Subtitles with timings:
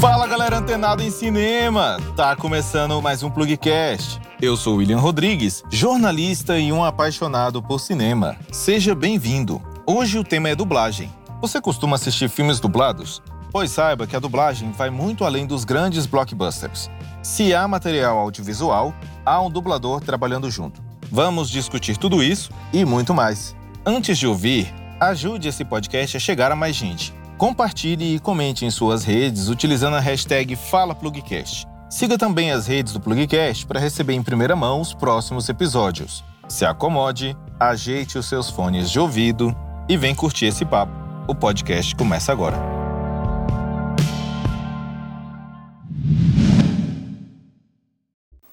[0.00, 2.00] Fala galera antenada em cinema!
[2.16, 4.20] Tá começando mais um Plugcast.
[4.40, 8.36] Eu sou William Rodrigues, jornalista e um apaixonado por cinema.
[8.50, 9.62] Seja bem-vindo.
[9.86, 11.08] Hoje o tema é dublagem.
[11.40, 13.22] Você costuma assistir filmes dublados?
[13.52, 16.90] Pois saiba que a dublagem vai muito além dos grandes blockbusters.
[17.22, 18.92] Se há material audiovisual,
[19.24, 20.82] há um dublador trabalhando junto.
[21.14, 23.54] Vamos discutir tudo isso e muito mais.
[23.84, 27.12] Antes de ouvir, ajude esse podcast a chegar a mais gente.
[27.36, 31.66] Compartilhe e comente em suas redes utilizando a hashtag FalaPlugcast.
[31.90, 36.24] Siga também as redes do Plugcast para receber em primeira mão os próximos episódios.
[36.48, 39.54] Se acomode, ajeite os seus fones de ouvido
[39.90, 40.94] e vem curtir esse papo.
[41.28, 42.56] O podcast começa agora.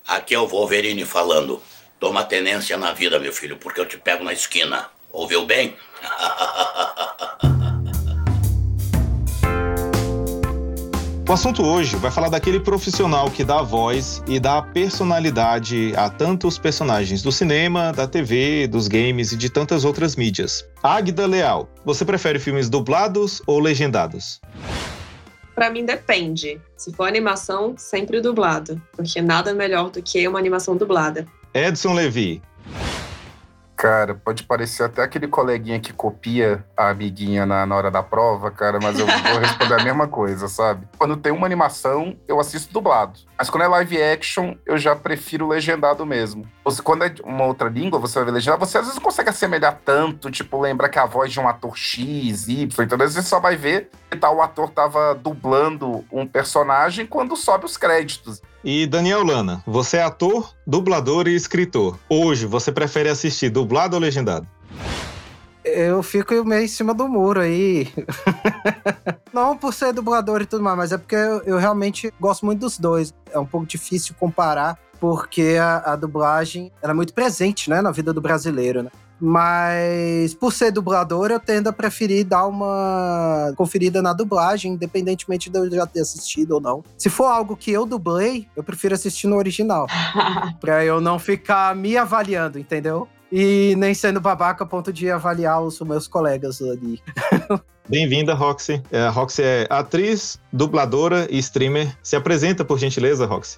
[0.05, 1.61] Aqui é o Wolverine falando.
[1.99, 4.87] Toma tenência na vida, meu filho, porque eu te pego na esquina.
[5.11, 5.75] Ouviu bem?
[11.27, 16.57] O assunto hoje vai falar daquele profissional que dá voz e dá personalidade a tantos
[16.57, 20.67] personagens do cinema, da TV, dos games e de tantas outras mídias.
[20.81, 24.41] Águida Leal, você prefere filmes dublados ou legendados?
[25.53, 26.59] Pra mim depende.
[26.75, 31.27] Se for animação, sempre dublado, porque nada melhor do que uma animação dublada.
[31.53, 32.41] Edson Levi,
[33.79, 38.51] Cara, pode parecer até aquele coleguinha que copia a amiguinha na, na hora da prova,
[38.51, 40.85] cara, mas eu vou responder a mesma coisa, sabe?
[40.97, 43.21] Quando tem uma animação, eu assisto dublado.
[43.39, 46.45] Mas quando é live action, eu já prefiro legendado mesmo.
[46.69, 49.29] Se quando é uma outra língua, você vai ver legendado, você às vezes não consegue
[49.29, 53.13] assemelhar tanto, tipo, lembra que a voz de um ator X, Y, então às vezes
[53.13, 58.41] você só vai ver que tal ator tava dublando um personagem quando sobe os créditos.
[58.61, 61.97] E Daniel Lana, você é ator, dublador e escritor.
[62.09, 64.45] Hoje, você prefere assistir dublado ou legendado?
[65.75, 67.87] Eu fico meio em cima do muro aí.
[69.33, 72.59] Não por ser dublador e tudo mais, mas é porque eu, eu realmente gosto muito
[72.59, 73.13] dos dois.
[73.31, 77.91] É um pouco difícil comparar, porque a, a dublagem era é muito presente né, na
[77.91, 78.83] vida do brasileiro.
[78.83, 78.89] Né?
[79.19, 85.59] Mas por ser dublador, eu tendo a preferir dar uma conferida na dublagem, independentemente de
[85.59, 86.83] eu já ter assistido ou não.
[86.97, 89.87] Se for algo que eu dublei, eu prefiro assistir no original.
[90.61, 93.07] pra eu não ficar me avaliando, entendeu?
[93.31, 97.01] E nem sendo babaca a ponto de avaliar os meus colegas ali.
[97.87, 98.81] Bem-vinda, Roxy.
[98.91, 101.95] É, a Roxy é atriz, dubladora e streamer.
[102.03, 103.57] Se apresenta, por gentileza, Roxy.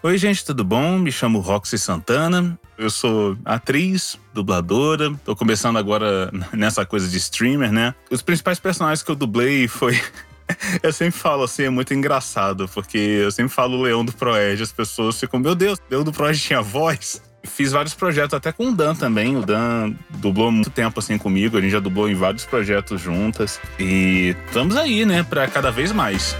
[0.00, 0.98] Oi, gente, tudo bom?
[0.98, 2.56] Me chamo Roxy Santana.
[2.78, 5.12] Eu sou atriz, dubladora.
[5.24, 7.92] Tô começando agora nessa coisa de streamer, né?
[8.08, 10.00] Os principais personagens que eu dublei foi.
[10.80, 14.62] eu sempre falo assim, é muito engraçado, porque eu sempre falo o Leão do Proerd.
[14.62, 17.20] As pessoas ficam, meu Deus, Leão do Proerd tinha voz?
[17.44, 19.36] Fiz vários projetos até com o Dan também.
[19.36, 21.56] O Dan dublou muito tempo assim comigo.
[21.56, 23.60] A gente já dublou em vários projetos juntas.
[23.78, 26.36] E estamos aí, né, para cada vez mais.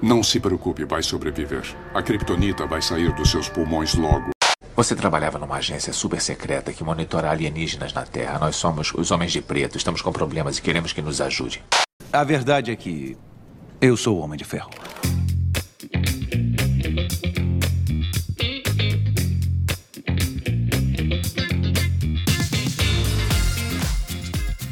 [0.00, 1.62] Não se preocupe, vai sobreviver.
[1.94, 4.30] A kryptonita vai sair dos seus pulmões logo.
[4.74, 8.38] Você trabalhava numa agência super secreta que monitora alienígenas na Terra.
[8.38, 9.76] Nós somos os Homens de Preto.
[9.76, 11.62] Estamos com problemas e queremos que nos ajude.
[12.12, 13.16] A verdade é que
[13.82, 14.70] eu sou o Homem de Ferro.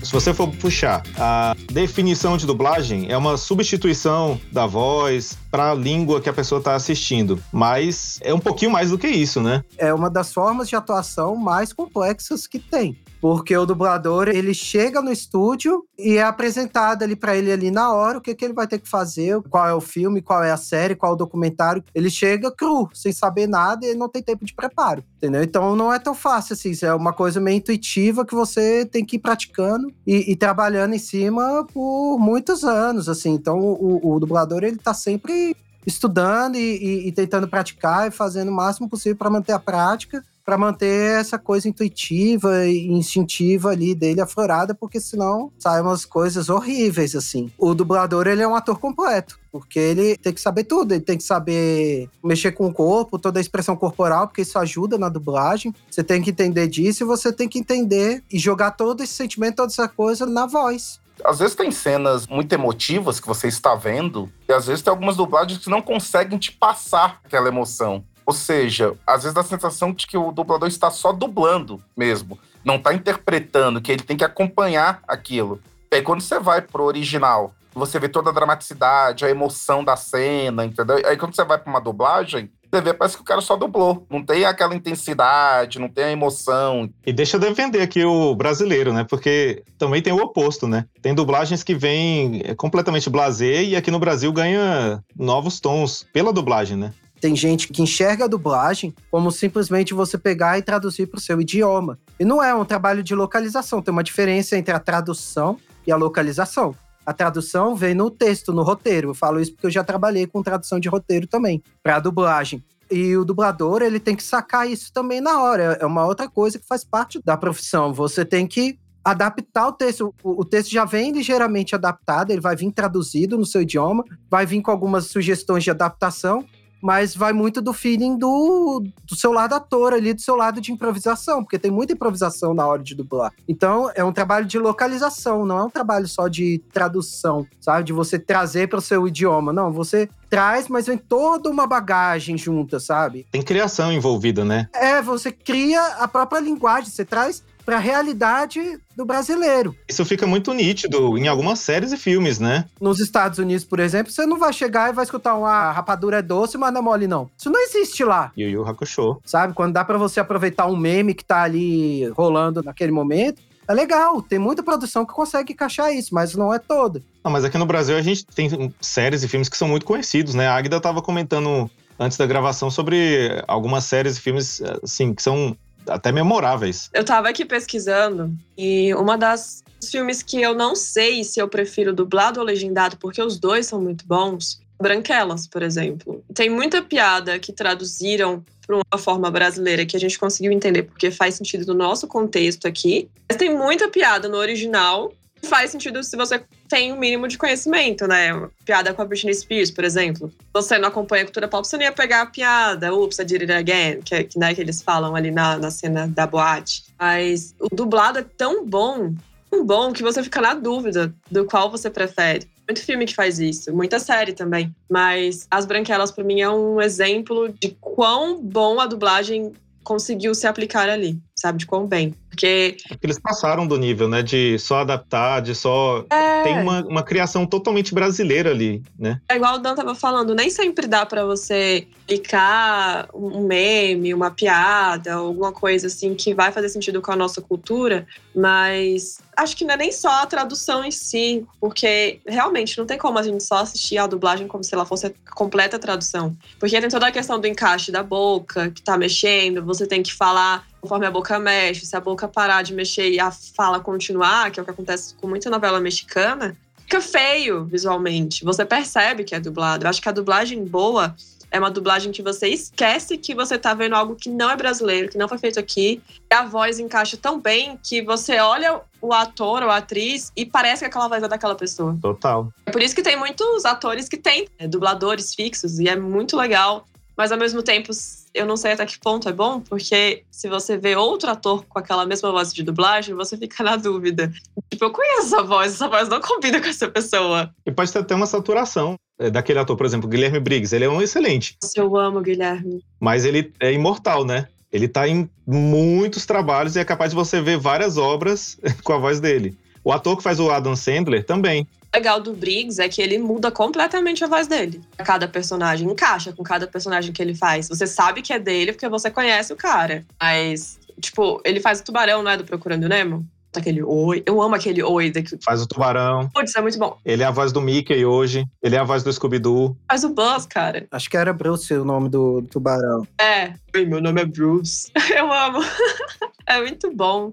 [0.01, 5.75] Se você for puxar a definição de dublagem, é uma substituição da voz para a
[5.75, 7.43] língua que a pessoa está assistindo.
[7.53, 9.65] Mas é um pouquinho mais do que isso, né?
[9.77, 12.97] É uma das formas de atuação mais complexas que tem.
[13.21, 17.93] Porque o dublador, ele chega no estúdio e é apresentado ali para ele ali na
[17.93, 20.51] hora o que, que ele vai ter que fazer, qual é o filme, qual é
[20.51, 21.85] a série, qual é o documentário.
[21.95, 25.43] Ele chega cru, sem saber nada e não tem tempo de preparo, entendeu?
[25.43, 29.17] Então não é tão fácil assim, é uma coisa meio intuitiva que você tem que
[29.17, 33.33] ir praticando e, e trabalhando em cima por muitos anos, assim.
[33.33, 35.55] Então o, o dublador, ele tá sempre
[35.87, 40.23] estudando e, e, e, tentando praticar e fazendo o máximo possível para manter a prática
[40.51, 46.49] para manter essa coisa intuitiva e instintiva ali dele aflorada, porque senão saem umas coisas
[46.49, 47.53] horríveis, assim.
[47.57, 51.17] O dublador, ele é um ator completo, porque ele tem que saber tudo, ele tem
[51.17, 55.73] que saber mexer com o corpo, toda a expressão corporal, porque isso ajuda na dublagem.
[55.89, 59.55] Você tem que entender disso e você tem que entender e jogar todo esse sentimento,
[59.55, 60.99] toda essa coisa na voz.
[61.25, 65.17] Às vezes tem cenas muito emotivas que você está vendo, e às vezes tem algumas
[65.17, 68.05] dublagens que não conseguem te passar aquela emoção.
[68.31, 72.39] Ou seja, às vezes dá a sensação de que o dublador está só dublando mesmo,
[72.65, 75.61] não está interpretando, que ele tem que acompanhar aquilo.
[75.91, 79.97] E aí quando você vai pro original, você vê toda a dramaticidade, a emoção da
[79.97, 81.03] cena, entendeu?
[81.05, 84.07] Aí quando você vai para uma dublagem, Você vê, parece que o cara só dublou.
[84.09, 86.89] Não tem aquela intensidade, não tem a emoção.
[87.05, 89.05] E deixa eu defender aqui o brasileiro, né?
[89.11, 90.87] Porque também tem o oposto, né?
[91.03, 96.77] Tem dublagens que vêm completamente blasé e aqui no Brasil ganha novos tons pela dublagem,
[96.77, 96.93] né?
[97.21, 101.41] Tem gente que enxerga a dublagem como simplesmente você pegar e traduzir para o seu
[101.41, 101.99] idioma.
[102.19, 105.97] E não é um trabalho de localização, tem uma diferença entre a tradução e a
[105.97, 106.75] localização.
[107.05, 109.11] A tradução vem no texto, no roteiro.
[109.11, 112.63] Eu falo isso porque eu já trabalhei com tradução de roteiro também, para dublagem.
[112.91, 115.79] E o dublador, ele tem que sacar isso também na hora.
[115.81, 117.93] É uma outra coisa que faz parte da profissão.
[117.93, 120.15] Você tem que adaptar o texto.
[120.23, 124.61] O, texto já vem ligeiramente adaptado, ele vai vir traduzido no seu idioma, vai vir
[124.61, 126.45] com algumas sugestões de adaptação,
[126.81, 130.73] mas vai muito do feeling do, do seu lado ator ali, do seu lado de
[130.73, 133.33] improvisação, porque tem muita improvisação na hora de dublar.
[133.49, 137.85] Então, é um trabalho de localização, não é um trabalho só de tradução, sabe?
[137.85, 139.53] De você trazer para o seu idioma.
[139.53, 143.27] Não, você traz, mas vem toda uma bagagem junta, sabe?
[143.33, 144.69] Tem criação envolvida, né?
[144.73, 149.77] É, você cria a própria linguagem, você traz para a realidade do brasileiro.
[149.89, 152.65] Isso fica muito nítido em algumas séries e filmes, né?
[152.81, 156.23] Nos Estados Unidos, por exemplo, você não vai chegar e vai escutar uma rapadura é
[156.23, 157.31] doce, mas não é mole, não.
[157.39, 158.33] Isso não existe lá.
[158.37, 159.21] Yu Yu Hakusho.
[159.25, 159.55] Sabe?
[159.55, 164.21] Quando dá para você aproveitar um meme que tá ali rolando naquele momento, é legal,
[164.21, 167.01] tem muita produção que consegue encaixar isso, mas não é toda.
[167.23, 170.35] Não, mas aqui no Brasil a gente tem séries e filmes que são muito conhecidos,
[170.35, 170.49] né?
[170.49, 171.71] A Agda tava comentando
[172.01, 175.57] antes da gravação sobre algumas séries e filmes, assim, que são
[175.87, 176.91] até memoráveis.
[176.93, 181.93] Eu tava aqui pesquisando e uma das filmes que eu não sei se eu prefiro
[181.93, 184.61] dublado ou legendado, porque os dois são muito bons.
[184.81, 186.25] Branquelas, por exemplo.
[186.35, 191.11] Tem muita piada que traduziram para uma forma brasileira que a gente conseguiu entender porque
[191.11, 193.09] faz sentido no nosso contexto aqui.
[193.29, 197.39] Mas tem muita piada no original faz sentido se você tem o um mínimo de
[197.39, 198.49] conhecimento, né?
[198.65, 200.33] Piada com a Britney Spears, por exemplo.
[200.53, 203.43] Você não acompanha a cultura pop, você não ia pegar a piada, oops, I did
[203.43, 206.85] it again, que, que, né, que eles falam ali na, na cena da boate.
[206.99, 209.15] Mas o dublado é tão bom,
[209.51, 212.49] tão bom, que você fica na dúvida do qual você prefere.
[212.69, 214.73] Muito filme que faz isso, muita série também.
[214.89, 219.53] Mas As Branquelas, para mim, é um exemplo de quão bom a dublagem
[219.83, 221.59] conseguiu se aplicar ali, sabe?
[221.59, 222.15] De quão bem.
[222.41, 222.77] Porque.
[223.03, 224.23] Eles passaram do nível, né?
[224.23, 226.05] De só adaptar, de só.
[226.11, 226.43] É...
[226.43, 229.21] Tem uma, uma criação totalmente brasileira ali, né?
[229.29, 234.33] É igual o Dan tava falando, nem sempre dá para você clicar um meme, uma
[234.33, 238.05] piada, alguma coisa assim que vai fazer sentido com a nossa cultura,
[238.35, 242.99] mas acho que não é nem só a tradução em si, porque realmente não tem
[242.99, 246.37] como a gente só assistir a dublagem como se ela fosse a completa tradução.
[246.59, 250.13] Porque tem toda a questão do encaixe da boca, que tá mexendo, você tem que
[250.13, 254.51] falar conforme a boca mexe, se a boca parar de mexer e a fala continuar,
[254.51, 256.57] que é o que acontece com muita novela mexicana,
[256.91, 258.45] fica feio visualmente.
[258.45, 259.85] Você percebe que é dublado.
[259.85, 261.15] Eu acho que a dublagem boa
[261.51, 265.09] é uma dublagem que você esquece que você tá vendo algo que não é brasileiro,
[265.09, 266.01] que não foi feito aqui.
[266.31, 270.45] E a voz encaixa tão bem que você olha o ator ou a atriz e
[270.45, 271.97] parece que aquela voz é daquela pessoa.
[272.01, 272.53] Total.
[272.67, 276.37] É por isso que tem muitos atores que têm é, dubladores fixos e é muito
[276.37, 276.87] legal.
[277.21, 277.91] Mas ao mesmo tempo,
[278.33, 281.79] eu não sei até que ponto é bom, porque se você vê outro ator com
[281.79, 284.33] aquela mesma voz de dublagem, você fica na dúvida.
[284.71, 287.55] Tipo, eu conheço essa voz, essa voz não combina com essa pessoa.
[287.67, 290.75] E pode ter até uma saturação é, daquele ator, por exemplo, Guilherme Briggs.
[290.75, 291.59] Ele é um excelente.
[291.77, 292.83] Eu amo o Guilherme.
[292.99, 294.49] Mas ele é imortal, né?
[294.73, 298.99] Ele tá em muitos trabalhos e é capaz de você ver várias obras com a
[298.99, 299.59] voz dele.
[299.83, 303.51] O ator que faz o Adam Sandler também legal do Briggs é que ele muda
[303.51, 304.81] completamente a voz dele.
[304.99, 307.69] Cada personagem encaixa com cada personagem que ele faz.
[307.69, 310.05] Você sabe que é dele porque você conhece o cara.
[310.21, 312.37] Mas, tipo, ele faz o tubarão, não é?
[312.37, 313.27] Do Procurando Nemo?
[313.57, 314.23] Aquele oi.
[314.25, 315.11] Eu amo aquele oi.
[315.11, 315.37] Daqui.
[315.45, 316.29] Faz o tubarão.
[316.33, 316.97] Putz, é muito bom.
[317.05, 318.45] Ele é a voz do Mickey hoje.
[318.63, 319.77] Ele é a voz do Scooby-Doo.
[319.89, 320.87] Faz o Buzz, cara.
[320.89, 323.05] Acho que era Bruce o nome do tubarão.
[323.21, 323.55] É.
[323.75, 324.93] Oi, meu nome é Bruce.
[325.11, 325.59] Eu amo.
[326.47, 327.33] é muito bom.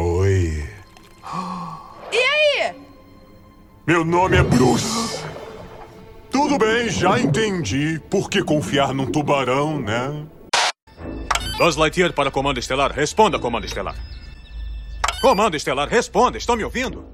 [0.00, 0.64] Oi.
[2.12, 2.72] E aí?
[3.84, 5.24] Meu nome é Bruce.
[6.30, 8.00] Tudo bem, já entendi.
[8.08, 10.24] Por que confiar num tubarão, né?
[11.58, 12.92] Buzz Lightyear para Comando Estelar.
[12.92, 13.96] Responda, Comando Estelar.
[15.20, 16.38] Comando Estelar, responda.
[16.38, 17.04] Estão me ouvindo?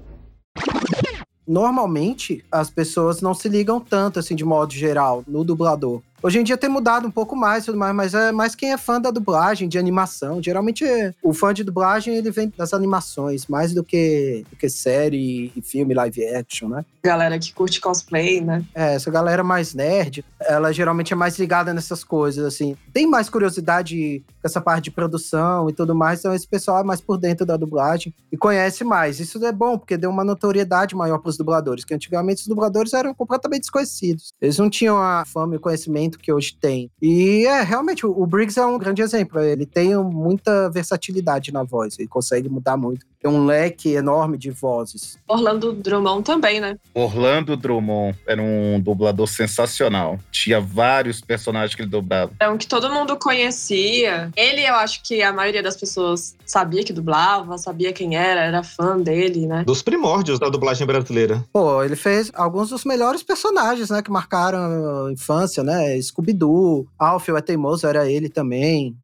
[1.47, 6.03] Normalmente, as pessoas não se ligam tanto, assim, de modo geral, no dublador.
[6.25, 8.77] Hoje em dia tem mudado um pouco mais, tudo mais, mas é mais quem é
[8.79, 10.41] fã da dublagem, de animação.
[10.41, 10.83] Geralmente
[11.21, 15.61] o fã de dublagem ele vem das animações, mais do que, do que série e
[15.61, 16.83] filme live action, né?
[17.05, 18.65] Galera que curte cosplay, né?
[18.73, 22.75] É, essa galera mais nerd, ela geralmente é mais ligada nessas coisas, assim.
[22.91, 26.83] Tem mais curiosidade com essa parte de produção e tudo mais, então esse pessoal é
[26.83, 29.19] mais por dentro da dublagem e conhece mais.
[29.19, 32.91] Isso é bom, porque deu uma notoriedade maior para os dubladores, que antigamente os dubladores
[32.93, 34.33] eram completamente desconhecidos.
[34.41, 36.89] Eles não tinham a fama e o conhecimento que hoje tem.
[36.99, 39.39] E é, realmente, o Briggs é um grande exemplo.
[39.39, 43.05] Ele tem muita versatilidade na voz, ele consegue mudar muito.
[43.25, 45.17] Tem um leque enorme de vozes.
[45.27, 46.77] Orlando Drummond também, né?
[46.93, 50.19] Orlando Drummond era um dublador sensacional.
[50.31, 52.33] Tinha vários personagens que ele dublava.
[52.39, 54.29] É um que todo mundo conhecia.
[54.35, 58.61] Ele, eu acho que a maioria das pessoas sabia que dublava, sabia quem era, era
[58.61, 59.63] fã dele, né?
[59.65, 61.43] Dos primórdios da dublagem brasileira.
[61.51, 65.99] Pô, ele fez alguns dos melhores personagens, né, que marcaram a infância, né?
[65.99, 68.95] Scooby-Doo, Alfio é teimoso, era ele também.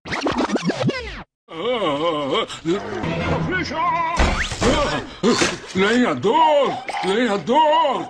[5.76, 6.78] Lenhador!
[7.04, 8.10] Lenhador!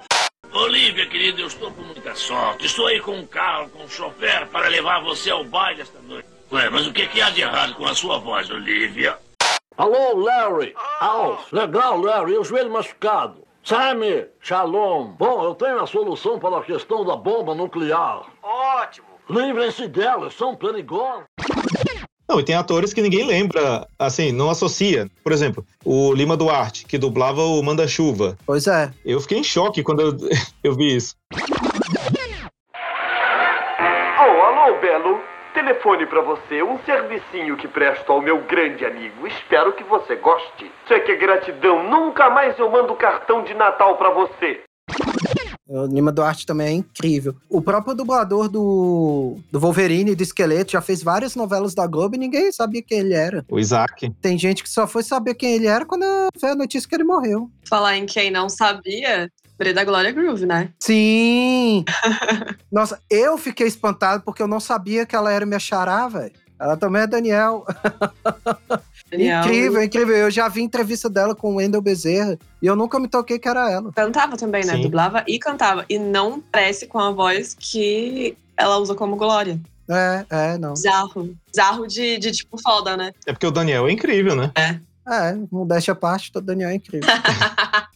[0.53, 2.67] Olivia, querida, eu estou com muita sorte.
[2.67, 6.27] Estou aí com um carro, com um chofer para levar você ao baile esta noite.
[6.51, 9.17] Ué, mas o que, que há de errado com a sua voz, Olivia?
[9.75, 10.75] Alô, Larry!
[10.99, 11.51] Alf!
[11.51, 13.41] Legal, Larry, o joelho machucado.
[13.63, 14.27] Sammy!
[14.39, 15.13] Shalom!
[15.17, 18.21] Bom, eu tenho a solução para a questão da bomba nuclear.
[18.43, 19.07] Ótimo!
[19.27, 21.25] Livrem-se delas, são perigosas.
[22.27, 25.09] Não, e tem atores que ninguém lembra, assim, não associa.
[25.23, 28.37] Por exemplo, o Lima Duarte, que dublava o Manda-Chuva.
[28.45, 28.91] Pois é.
[29.03, 30.17] Eu fiquei em choque quando eu,
[30.63, 31.15] eu vi isso.
[34.17, 35.19] Oh, alô, Belo.
[35.53, 39.27] Telefone pra você, um servicinho que presto ao meu grande amigo.
[39.27, 40.71] Espero que você goste.
[40.87, 41.83] Sei que é gratidão.
[41.89, 44.61] Nunca mais eu mando cartão de Natal pra você.
[45.71, 47.33] O Lima Duarte também é incrível.
[47.49, 52.15] O próprio dublador do, do Wolverine e do Esqueleto já fez várias novelas da Globo
[52.15, 53.45] e ninguém sabia quem ele era.
[53.49, 54.09] O Isaac.
[54.21, 56.03] Tem gente que só foi saber quem ele era quando
[56.39, 57.49] veio a notícia que ele morreu.
[57.63, 59.31] Falar em quem não sabia,
[59.71, 60.69] da Glória Groove, né?
[60.79, 61.85] Sim!
[62.71, 66.33] Nossa, eu fiquei espantado porque eu não sabia que ela era minha xará, velho.
[66.61, 67.65] Ela também é Daniel.
[69.09, 69.41] Daniel.
[69.41, 70.15] Incrível, incrível.
[70.15, 73.49] Eu já vi entrevista dela com o Wendel Bezerra e eu nunca me toquei que
[73.49, 73.91] era ela.
[73.91, 74.75] Cantava também, né?
[74.75, 74.83] Sim.
[74.83, 75.83] Dublava e cantava.
[75.89, 79.59] E não parece com a voz que ela usa como Glória.
[79.89, 80.75] É, é, não.
[80.75, 81.35] Zarro.
[81.53, 83.11] Zarro de, de tipo foda, né?
[83.25, 84.51] É porque o Daniel é incrível, né?
[84.55, 84.79] É.
[85.11, 87.09] É, modéstia à parte, o Daniel é incrível.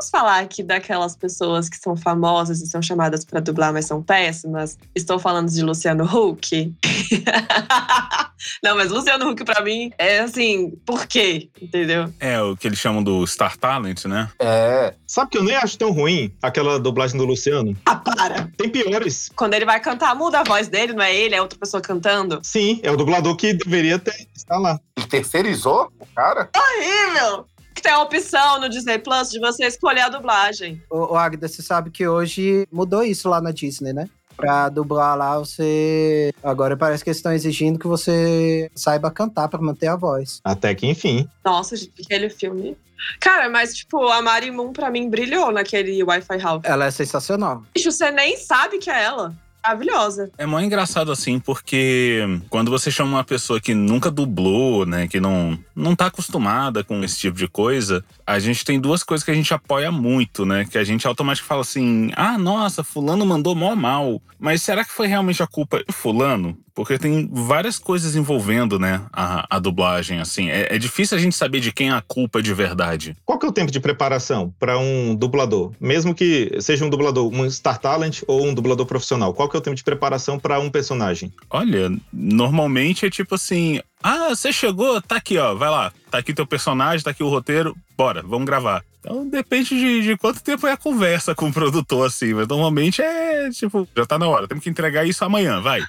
[0.00, 4.02] Vamos falar aqui daquelas pessoas que são famosas e são chamadas para dublar, mas são
[4.02, 4.78] péssimas.
[4.94, 6.74] Estou falando de Luciano Huck.
[8.64, 11.50] Não, mas Luciano Huck para mim é assim, por quê?
[11.60, 12.10] Entendeu?
[12.18, 14.30] É o que eles chamam do Star Talent, né?
[14.38, 14.94] É.
[15.06, 17.76] Sabe que eu nem acho tão ruim aquela dublagem do Luciano?
[17.84, 18.50] Ah, para!
[18.56, 19.30] Tem piores.
[19.36, 22.40] Quando ele vai cantar, muda a voz dele, não é ele, é outra pessoa cantando?
[22.42, 24.80] Sim, é o dublador que deveria ter, estar lá.
[24.96, 26.48] Ele terceirizou o cara?
[26.56, 27.46] Horrível!
[27.80, 30.80] Que tem a opção no Disney Plus de você escolher a dublagem.
[30.90, 34.08] Ô, ô Agda, você sabe que hoje mudou isso lá na Disney, né?
[34.36, 36.32] Pra dublar lá, você.
[36.42, 40.40] Agora parece que eles estão exigindo que você saiba cantar para manter a voz.
[40.44, 41.28] Até que enfim.
[41.44, 42.76] Nossa, aquele filme.
[43.18, 46.62] Cara, mas, tipo, a Mari Moon pra mim brilhou naquele Wi-Fi House.
[46.64, 47.62] Ela é sensacional.
[47.74, 50.30] Bicho, você nem sabe que é ela maravilhosa.
[50.38, 55.20] É mó engraçado assim, porque quando você chama uma pessoa que nunca dublou, né, que
[55.20, 59.30] não, não tá acostumada com esse tipo de coisa, a gente tem duas coisas que
[59.30, 63.54] a gente apoia muito, né, que a gente automaticamente fala assim: "Ah, nossa, fulano mandou
[63.54, 64.22] mó mal".
[64.38, 66.56] Mas será que foi realmente a culpa de fulano?
[66.74, 70.48] Porque tem várias coisas envolvendo, né, a, a dublagem, assim.
[70.48, 73.14] É, é, difícil a gente saber de quem é a culpa de verdade.
[73.26, 75.72] Qual que é o tempo de preparação para um dublador?
[75.78, 79.58] Mesmo que seja um dublador, um Star Talent ou um dublador profissional, qual que é
[79.58, 81.30] o tempo de preparação para um personagem?
[81.50, 85.92] Olha, normalmente é tipo assim, ah, você chegou, tá aqui, ó, vai lá.
[86.10, 88.84] Tá aqui teu personagem, tá aqui o roteiro, bora, vamos gravar.
[89.00, 92.34] Então depende de, de, quanto tempo é a conversa com o produtor, assim.
[92.34, 95.80] Mas normalmente é tipo, já tá na hora, temos que entregar isso amanhã, vai.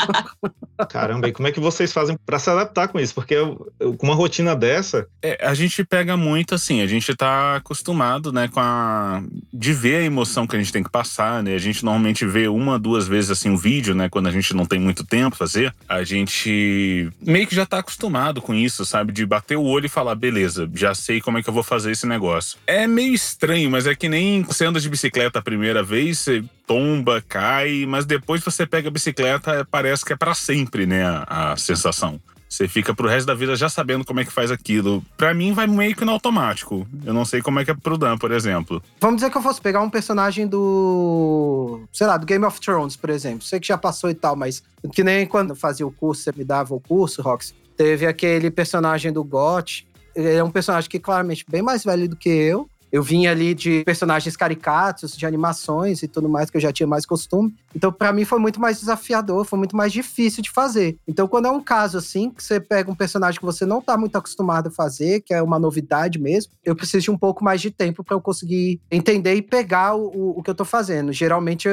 [0.90, 3.14] Caramba, e como é que vocês fazem para se adaptar com isso?
[3.14, 5.06] Porque eu, eu, com uma rotina dessa.
[5.22, 9.22] É, a gente pega muito assim, a gente tá acostumado, né, com a.
[9.52, 11.54] de ver a emoção que a gente tem que passar, né?
[11.54, 14.10] A gente normalmente vê uma, duas vezes assim o vídeo, né?
[14.10, 15.74] Quando a gente não tem muito tempo pra fazer.
[15.88, 19.12] A gente meio que já tá acostumado com isso, sabe?
[19.12, 21.92] De bater o olho e falar, beleza, já sei como é que eu vou fazer
[21.92, 22.25] esse negócio.
[22.66, 26.44] É meio estranho, mas é que nem você anda de bicicleta a primeira vez, você
[26.66, 31.04] tomba, cai, mas depois você pega a bicicleta, parece que é para sempre, né?
[31.04, 32.20] A, a sensação.
[32.48, 35.02] Você fica pro resto da vida já sabendo como é que faz aquilo.
[35.16, 36.86] Pra mim, vai meio que no automático.
[37.04, 38.82] Eu não sei como é que é pro Dan, por exemplo.
[39.00, 41.82] Vamos dizer que eu fosse pegar um personagem do.
[41.92, 43.42] sei lá, do Game of Thrones, por exemplo.
[43.42, 46.32] Sei que já passou e tal, mas que nem quando eu fazia o curso, você
[46.36, 47.54] me dava o curso, Rox.
[47.76, 49.85] Teve aquele personagem do GOT.
[50.16, 52.68] É um personagem que claramente bem mais velho do que eu.
[52.90, 56.86] Eu vim ali de personagens caricatos, de animações e tudo mais, que eu já tinha
[56.86, 57.54] mais costume.
[57.74, 60.96] Então, para mim, foi muito mais desafiador, foi muito mais difícil de fazer.
[61.06, 63.98] Então, quando é um caso assim, que você pega um personagem que você não tá
[63.98, 67.60] muito acostumado a fazer, que é uma novidade mesmo, eu preciso de um pouco mais
[67.60, 71.12] de tempo para eu conseguir entender e pegar o, o, o que eu tô fazendo.
[71.12, 71.68] Geralmente,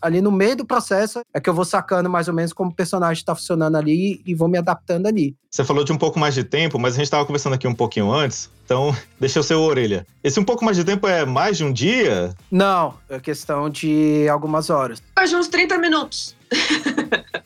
[0.00, 2.74] ali no meio do processo é que eu vou sacando mais ou menos como o
[2.74, 5.36] personagem está funcionando ali e vou me adaptando ali.
[5.50, 7.74] Você falou de um pouco mais de tempo, mas a gente estava conversando aqui um
[7.74, 10.06] pouquinho antes, então deixa eu ser o orelha.
[10.22, 12.34] Esse um pouco mais de tempo é mais de um dia?
[12.50, 15.02] Não, é questão de algumas horas.
[15.16, 16.36] Mais de uns 30 minutos.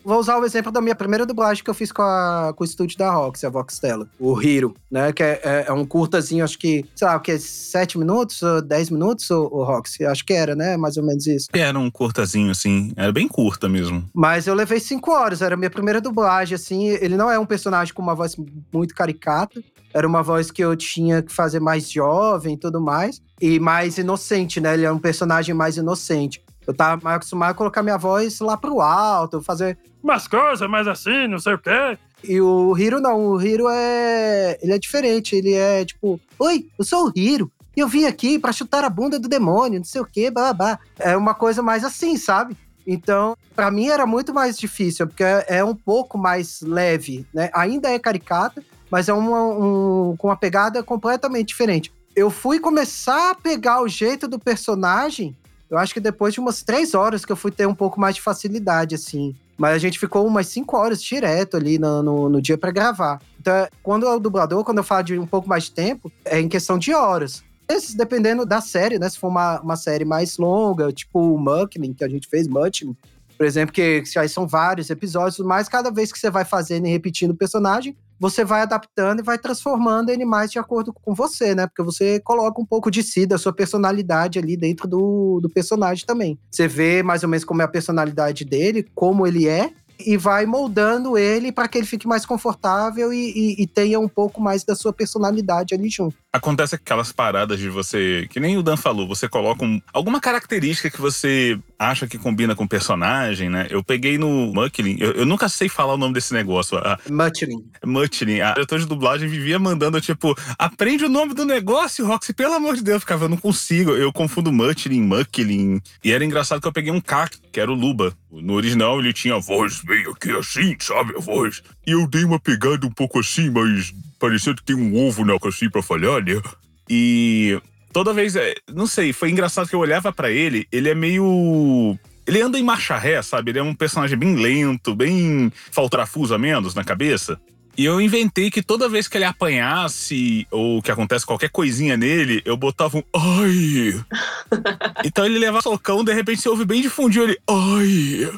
[0.04, 2.66] Vou usar o exemplo da minha primeira dublagem que eu fiz com, a, com o
[2.66, 4.06] estúdio da Rox, a Voxtella.
[4.18, 5.12] O Hiro, né?
[5.14, 7.38] Que é, é, é, um curtazinho, acho que, sei lá, o que?
[7.38, 9.98] 7 minutos, 10 minutos, o, o Rox?
[10.02, 10.76] Acho que era, né?
[10.76, 11.48] Mais ou menos isso.
[11.54, 12.92] Era um curtazinho, assim.
[12.96, 14.04] Era bem curta mesmo.
[14.12, 16.88] Mas eu levei 5 horas, era a minha primeira dublagem, assim.
[16.88, 18.36] Ele não é um personagem com uma voz
[18.70, 19.62] muito caricata.
[19.94, 23.22] Era uma voz que eu tinha que fazer mais jovem e tudo mais.
[23.40, 24.74] E mais inocente, né?
[24.74, 26.43] Ele é um personagem mais inocente.
[26.66, 31.26] Eu tava acostumado a colocar minha voz lá pro alto, fazer umas coisas mais assim,
[31.26, 31.98] não sei o quê.
[32.22, 34.58] E o Hiro não, o Hiro é.
[34.62, 37.50] Ele é diferente, ele é tipo: Oi, eu sou o Hiro.
[37.76, 40.78] E eu vim aqui para chutar a bunda do demônio, não sei o quê, babá.
[40.98, 42.56] É uma coisa mais assim, sabe?
[42.86, 47.50] Então, para mim era muito mais difícil, porque é um pouco mais leve, né?
[47.52, 51.92] Ainda é caricata, mas é uma, um, com uma pegada completamente diferente.
[52.14, 55.36] Eu fui começar a pegar o jeito do personagem
[55.70, 58.14] eu acho que depois de umas três horas que eu fui ter um pouco mais
[58.14, 59.34] de facilidade, assim.
[59.56, 63.20] Mas a gente ficou umas cinco horas direto ali no, no, no dia para gravar.
[63.40, 66.40] Então, quando é o dublador, quando eu falo de um pouco mais de tempo, é
[66.40, 67.42] em questão de horas.
[67.68, 69.08] Esses, dependendo da série, né?
[69.08, 72.96] Se for uma, uma série mais longa, tipo o Muckling, que a gente fez, Muckling,
[73.36, 76.86] por exemplo, que, que aí são vários episódios, mas cada vez que você vai fazendo
[76.86, 81.14] e repetindo o personagem, você vai adaptando e vai transformando ele mais de acordo com
[81.14, 81.66] você, né?
[81.66, 86.06] Porque você coloca um pouco de si, da sua personalidade ali dentro do, do personagem
[86.06, 86.38] também.
[86.50, 90.46] Você vê mais ou menos como é a personalidade dele, como ele é, e vai
[90.46, 94.64] moldando ele para que ele fique mais confortável e, e, e, tenha um pouco mais
[94.64, 96.16] da sua personalidade ali junto.
[96.34, 100.90] Acontece aquelas paradas de você, que nem o Dan falou, você coloca um, alguma característica
[100.90, 103.68] que você acha que combina com o personagem, né?
[103.70, 106.76] Eu peguei no Muckling, eu, eu, nunca sei falar o nome desse negócio.
[106.76, 107.64] A, Muckling.
[107.86, 108.40] Muckling.
[108.40, 112.74] A diretora de dublagem vivia mandando, tipo, aprende o nome do negócio, Roxy, pelo amor
[112.74, 112.96] de Deus.
[112.96, 113.92] Eu ficava, eu não consigo.
[113.92, 115.80] Eu confundo Muckling, Muckling.
[116.02, 118.12] E era engraçado que eu peguei um K, que era o Luba.
[118.32, 121.14] No original ele tinha a voz meio aqui assim, sabe?
[121.16, 121.62] A voz.
[121.86, 125.34] E eu dei uma pegada um pouco assim, mas parecia que tem um ovo na
[125.44, 126.40] assim pra falhar, né?
[126.88, 127.60] E
[127.92, 131.98] toda vez, é, não sei, foi engraçado que eu olhava para ele, ele é meio.
[132.26, 133.50] Ele anda em marcha ré, sabe?
[133.50, 137.38] Ele é um personagem bem lento, bem faltrafuso a menos na cabeça.
[137.76, 142.40] E eu inventei que toda vez que ele apanhasse ou que acontece qualquer coisinha nele,
[142.44, 144.04] eu botava um ai.
[145.04, 148.30] então ele leva socão, de repente você ouve bem de fundinho ele ai.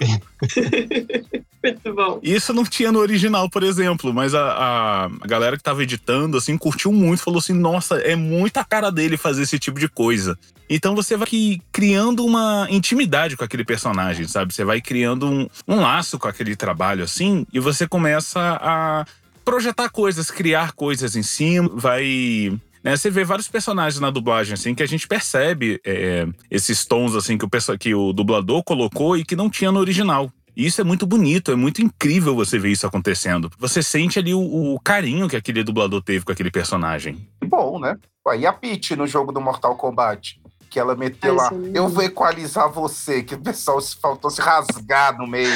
[1.62, 2.20] Muito bom.
[2.22, 6.36] Isso não tinha no original, por exemplo, mas a, a, a, galera que tava editando,
[6.36, 10.38] assim, curtiu muito, falou assim: nossa, é muita cara dele fazer esse tipo de coisa.
[10.70, 11.28] Então você vai
[11.72, 14.54] criando uma intimidade com aquele personagem, sabe?
[14.54, 19.04] Você vai criando um, um laço com aquele trabalho, assim, e você começa a
[19.46, 24.74] projetar coisas, criar coisas em cima, vai né, você vê vários personagens na dublagem, assim,
[24.74, 29.24] que a gente percebe é, esses tons, assim, que o, que o dublador colocou e
[29.24, 30.30] que não tinha no original.
[30.56, 33.50] E isso é muito bonito, é muito incrível você ver isso acontecendo.
[33.58, 37.28] Você sente ali o, o carinho que aquele dublador teve com aquele personagem.
[37.44, 37.96] Bom, né?
[38.38, 40.40] E a Peach no jogo do Mortal Kombat?
[40.70, 41.72] Que ela meteu Ai, lá, sim.
[41.74, 45.50] eu vou equalizar você, que o pessoal se faltou se rasgar no meio.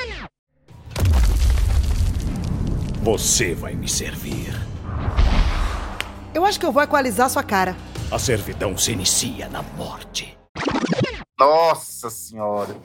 [3.09, 4.53] Você vai me servir.
[6.31, 7.75] Eu acho que eu vou equalizar sua cara.
[8.11, 10.37] A servidão se inicia na morte.
[11.39, 12.77] Nossa senhora.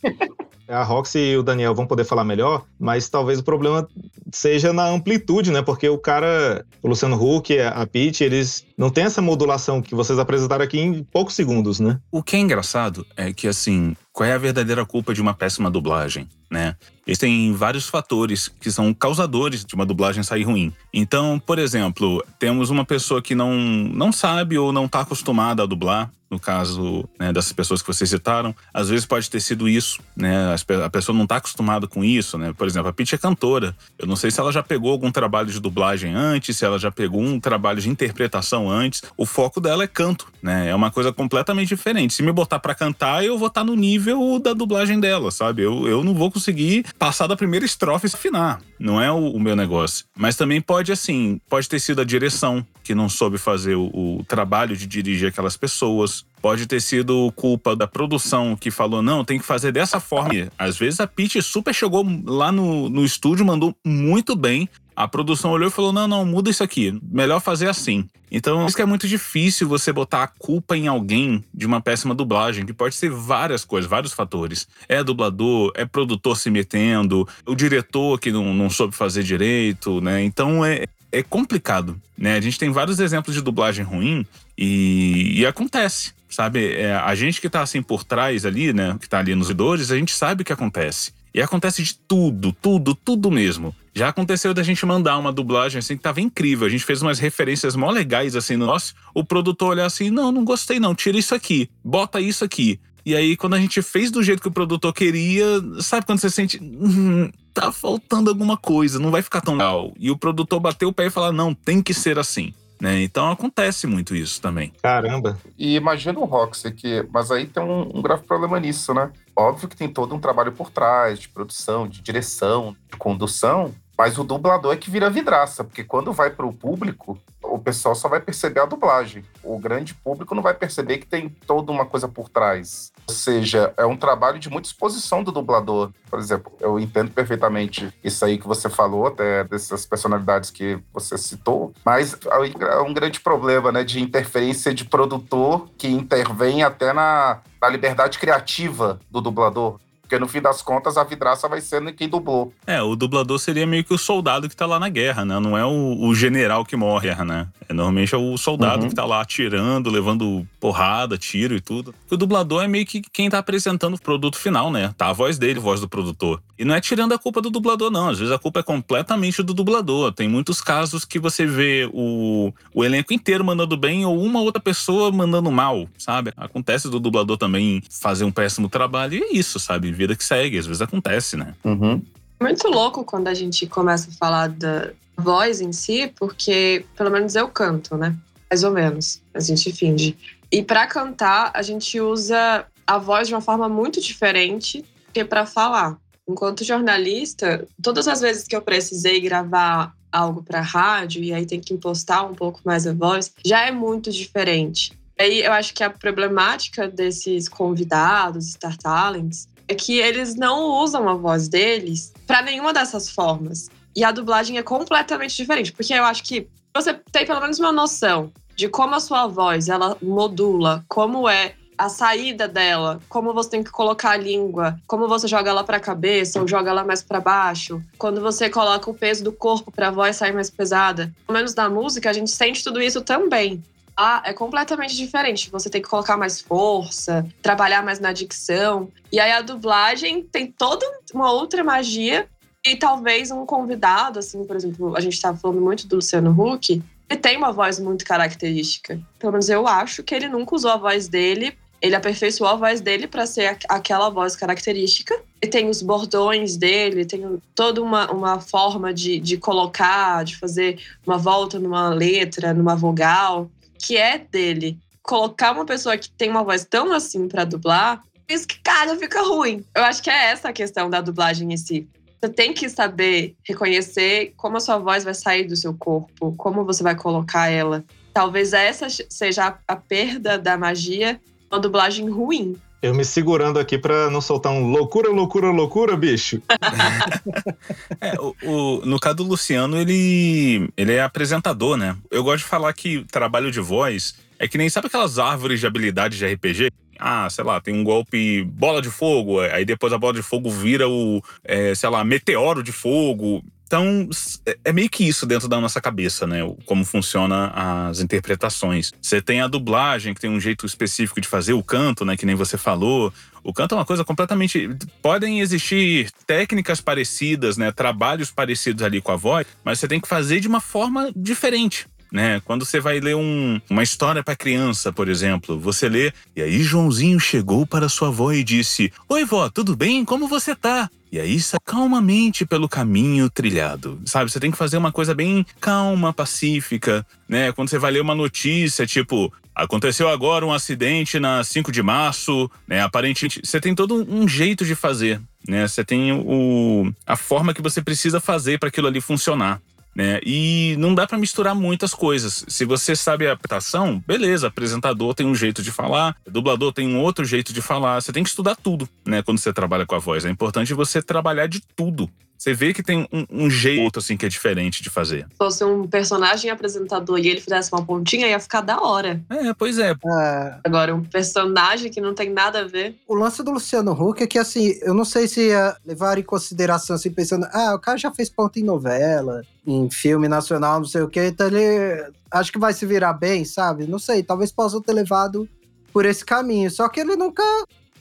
[0.68, 3.86] A Roxy e o Daniel vão poder falar melhor, mas talvez o problema
[4.32, 5.62] seja na amplitude, né?
[5.62, 10.18] Porque o cara, o Luciano Huck, a Pete, eles não têm essa modulação que vocês
[10.18, 12.00] apresentaram aqui em poucos segundos, né?
[12.10, 15.70] O que é engraçado é que, assim, qual é a verdadeira culpa de uma péssima
[15.70, 16.74] dublagem, né?
[17.06, 20.72] Existem vários fatores que são causadores de uma dublagem sair ruim.
[20.92, 25.66] Então, por exemplo, temos uma pessoa que não, não sabe ou não está acostumada a
[25.66, 30.00] dublar, no caso né, dessas pessoas que vocês citaram, às vezes pode ter sido isso,
[30.16, 30.54] né?
[30.84, 32.52] A pessoa não está acostumada com isso, né?
[32.52, 33.76] Por exemplo, a Pitty é cantora.
[33.96, 36.90] Eu não sei se ela já pegou algum trabalho de dublagem antes, se ela já
[36.90, 39.02] pegou um trabalho de interpretação antes.
[39.16, 40.68] O foco dela é canto, né?
[40.68, 42.14] É uma coisa completamente diferente.
[42.14, 44.05] Se me botar para cantar, eu vou estar tá no nível
[44.42, 45.62] da dublagem dela, sabe?
[45.62, 48.60] Eu, eu não vou conseguir passar da primeira estrofe e afinar.
[48.78, 50.04] Não é o, o meu negócio.
[50.16, 54.24] Mas também pode, assim, pode ter sido a direção que não soube fazer o, o
[54.28, 56.24] trabalho de dirigir aquelas pessoas.
[56.40, 60.48] Pode ter sido culpa da produção que falou, não, tem que fazer dessa forma.
[60.56, 65.50] Às vezes a Pitty super chegou lá no, no estúdio, mandou muito bem, a produção
[65.50, 66.98] olhou e falou: não, não, muda isso aqui.
[67.02, 68.08] Melhor fazer assim.
[68.30, 72.14] Então, isso que é muito difícil você botar a culpa em alguém de uma péssima
[72.14, 74.66] dublagem, que pode ser várias coisas, vários fatores.
[74.88, 80.24] É dublador, é produtor se metendo, o diretor que não, não soube fazer direito, né?
[80.24, 82.36] Então é, é complicado, né?
[82.36, 84.26] A gente tem vários exemplos de dublagem ruim
[84.58, 86.72] e, e acontece, sabe?
[86.74, 88.96] É, a gente que tá assim por trás ali, né?
[89.00, 91.12] Que tá ali nos idores, a gente sabe o que acontece.
[91.36, 93.76] E acontece de tudo, tudo, tudo mesmo.
[93.94, 96.66] Já aconteceu da gente mandar uma dublagem assim que tava incrível.
[96.66, 98.94] A gente fez umas referências mó legais assim no nosso.
[99.14, 102.80] O produtor olhar assim: não, não gostei não, tira isso aqui, bota isso aqui.
[103.04, 105.44] E aí, quando a gente fez do jeito que o produtor queria,
[105.78, 106.58] sabe quando você sente.
[106.58, 109.92] Hum, tá faltando alguma coisa, não vai ficar tão legal.
[109.98, 112.54] E o produtor bateu o pé e falou: não, tem que ser assim.
[112.80, 113.02] Né?
[113.02, 114.72] Então acontece muito isso também.
[114.82, 115.38] Caramba.
[115.58, 119.10] E imagina o Roxy, que, mas aí tem um, um grave problema nisso, né?
[119.34, 124.18] Óbvio que tem todo um trabalho por trás, de produção, de direção, de condução, mas
[124.18, 128.08] o dublador é que vira vidraça, porque quando vai para o público, o pessoal só
[128.08, 129.24] vai perceber a dublagem.
[129.42, 132.92] O grande público não vai perceber que tem toda uma coisa por trás.
[133.08, 135.90] Ou seja, é um trabalho de muita exposição do dublador.
[136.10, 141.16] Por exemplo, eu entendo perfeitamente isso aí que você falou, até dessas personalidades que você
[141.16, 142.16] citou, mas
[142.60, 148.18] é um grande problema, né, de interferência de produtor que intervém até na, na liberdade
[148.18, 149.78] criativa do dublador.
[150.06, 152.52] Porque no fim das contas, a vidraça vai sendo quem dublou.
[152.64, 155.40] É, o dublador seria meio que o soldado que tá lá na guerra, né?
[155.40, 157.48] Não é o, o general que morre, né?
[157.68, 158.88] É, normalmente é o soldado uhum.
[158.88, 161.92] que tá lá atirando, levando porrada, tiro e tudo.
[162.08, 164.94] O dublador é meio que quem tá apresentando o produto final, né?
[164.96, 166.40] Tá a voz dele, a voz do produtor.
[166.58, 168.08] E não é tirando a culpa do dublador, não.
[168.08, 170.12] Às vezes a culpa é completamente do dublador.
[170.12, 174.60] Tem muitos casos que você vê o, o elenco inteiro mandando bem ou uma outra
[174.60, 176.32] pessoa mandando mal, sabe?
[176.36, 179.92] Acontece do dublador também fazer um péssimo trabalho e é isso, sabe?
[179.96, 181.54] vida que segue, às vezes acontece, né?
[181.64, 182.02] Uhum.
[182.40, 187.34] Muito louco quando a gente começa a falar da voz em si, porque pelo menos
[187.34, 188.14] eu canto, né?
[188.50, 189.22] Mais ou menos.
[189.34, 190.16] A gente finge.
[190.52, 195.46] E para cantar, a gente usa a voz de uma forma muito diferente que para
[195.46, 195.96] falar.
[196.28, 201.60] Enquanto jornalista, todas as vezes que eu precisei gravar algo para rádio e aí tem
[201.60, 204.92] que impostar um pouco mais a voz, já é muito diferente.
[205.18, 211.08] Aí eu acho que a problemática desses convidados, Star Talents, é que eles não usam
[211.08, 213.68] a voz deles para nenhuma dessas formas.
[213.94, 217.72] E a dublagem é completamente diferente, porque eu acho que você tem pelo menos uma
[217.72, 223.50] noção de como a sua voz ela modula, como é a saída dela, como você
[223.50, 226.84] tem que colocar a língua, como você joga ela para a cabeça ou joga ela
[226.84, 230.50] mais para baixo, quando você coloca o peso do corpo para a voz sair mais
[230.50, 231.12] pesada.
[231.26, 233.62] Pelo menos na música a gente sente tudo isso também.
[233.96, 235.50] Ah, é completamente diferente.
[235.50, 238.90] Você tem que colocar mais força, trabalhar mais na dicção.
[239.10, 242.28] E aí a dublagem tem toda uma outra magia.
[242.64, 246.82] E talvez um convidado, assim, por exemplo, a gente estava falando muito do Luciano Huck,
[247.08, 249.00] ele tem uma voz muito característica.
[249.18, 252.80] Pelo menos eu acho que ele nunca usou a voz dele ele aperfeiçoou a voz
[252.80, 255.14] dele para ser aquela voz característica.
[255.42, 260.80] E tem os bordões dele, tem toda uma, uma forma de, de colocar, de fazer
[261.06, 266.42] uma volta numa letra, numa vogal que é dele, colocar uma pessoa que tem uma
[266.42, 269.64] voz tão assim para dublar, isso que, cara, fica ruim.
[269.74, 271.86] Eu acho que é essa a questão da dublagem em si.
[272.20, 276.64] Você tem que saber reconhecer como a sua voz vai sair do seu corpo, como
[276.64, 277.84] você vai colocar ela.
[278.12, 281.20] Talvez essa seja a, a perda da magia,
[281.56, 282.56] uma dublagem ruim.
[282.82, 286.40] Eu me segurando aqui para não soltar um loucura, loucura, loucura, bicho.
[288.00, 291.96] é, o, o, no caso do Luciano, ele, ele é apresentador, né?
[292.10, 295.66] Eu gosto de falar que trabalho de voz é que nem sabe aquelas árvores de
[295.66, 296.70] habilidade de RPG?
[296.98, 300.50] Ah, sei lá, tem um golpe bola de fogo, aí depois a bola de fogo
[300.50, 303.42] vira o, é, sei lá, meteoro de fogo.
[303.66, 304.08] Então,
[304.46, 306.38] é, é meio que isso dentro da nossa cabeça, né?
[306.64, 307.50] Como funciona
[307.88, 308.92] as interpretações.
[309.02, 312.16] Você tem a dublagem, que tem um jeito específico de fazer o canto, né?
[312.16, 313.12] Que nem você falou.
[313.42, 314.70] O canto é uma coisa completamente.
[315.02, 317.72] Podem existir técnicas parecidas, né?
[317.72, 321.86] Trabalhos parecidos ali com a voz, mas você tem que fazer de uma forma diferente.
[322.12, 322.40] Né?
[322.44, 326.62] Quando você vai ler um, uma história para criança, por exemplo, você lê e aí
[326.62, 330.04] Joãozinho chegou para sua avó e disse: "Oi, vó, tudo bem?
[330.04, 334.00] Como você tá?" E aí, calmamente pelo caminho trilhado.
[334.04, 334.30] Sabe?
[334.30, 337.52] Você tem que fazer uma coisa bem calma, pacífica, né?
[337.52, 342.50] Quando você vai ler uma notícia, tipo, aconteceu agora um acidente na 5 de março,
[342.68, 342.82] né?
[342.82, 345.66] Aparentemente, você tem todo um jeito de fazer, né?
[345.66, 349.62] Você tem o, a forma que você precisa fazer para aquilo ali funcionar.
[349.96, 350.20] Né?
[350.26, 352.44] E não dá para misturar muitas coisas.
[352.48, 357.00] Se você sabe a adaptação, beleza, apresentador tem um jeito de falar, dublador tem um
[357.00, 358.02] outro jeito de falar.
[358.02, 359.22] Você tem que estudar tudo, né?
[359.22, 360.26] Quando você trabalha com a voz.
[360.26, 362.10] É importante você trabalhar de tudo.
[362.38, 365.26] Você vê que tem um, um, jeito assim que é diferente de fazer.
[365.30, 369.20] Se fosse um personagem apresentador e ele fizesse uma pontinha, ia ficar da hora.
[369.30, 369.92] É, pois é.
[369.92, 370.58] é.
[370.64, 372.94] Agora, um personagem que não tem nada a ver.
[373.08, 376.22] O lance do Luciano Huck é que, assim, eu não sei se ia levar em
[376.22, 380.86] consideração, assim, pensando, ah, o cara já fez ponta em novela, em filme nacional, não
[380.86, 383.86] sei o quê, então ele acho que vai se virar bem, sabe?
[383.86, 385.48] Não sei, talvez possa ter levado
[385.92, 386.70] por esse caminho.
[386.70, 387.42] Só que ele nunca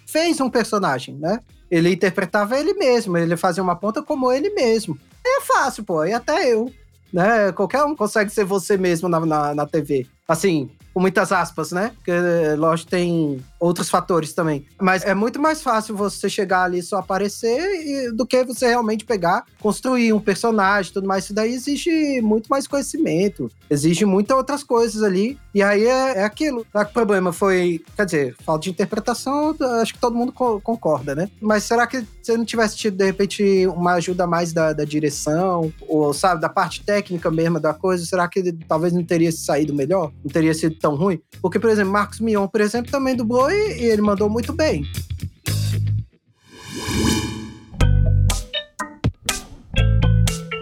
[0.05, 1.39] fez um personagem, né?
[1.75, 4.97] Ele interpretava ele mesmo, ele fazia uma ponta como ele mesmo.
[5.25, 6.71] É fácil, pô, e até eu.
[7.11, 7.51] Né?
[7.51, 10.07] Qualquer um consegue ser você mesmo na, na, na TV.
[10.27, 11.91] Assim, com muitas aspas, né?
[11.95, 12.11] Porque,
[12.57, 14.65] lógico, tem outros fatores também.
[14.79, 19.05] Mas é muito mais fácil você chegar ali só aparecer e, do que você realmente
[19.05, 21.25] pegar, construir um personagem tudo mais.
[21.25, 25.37] Isso daí exige muito mais conhecimento, exige muitas outras coisas ali.
[25.53, 26.65] E aí é, é aquilo.
[26.73, 31.29] O problema foi, quer dizer, falta de interpretação, acho que todo mundo co concorda, né?
[31.41, 35.71] Mas será que você não tivesse tido, de repente, uma ajuda mais da, da direção,
[35.87, 40.11] ou, sabe, da parte técnica mesmo da coisa, será que talvez não teria saído melhor?
[40.23, 41.21] Não teria sido tão ruim?
[41.41, 44.83] Porque, por exemplo, Marcos Mion, por exemplo, também dublou e, e ele mandou muito bem.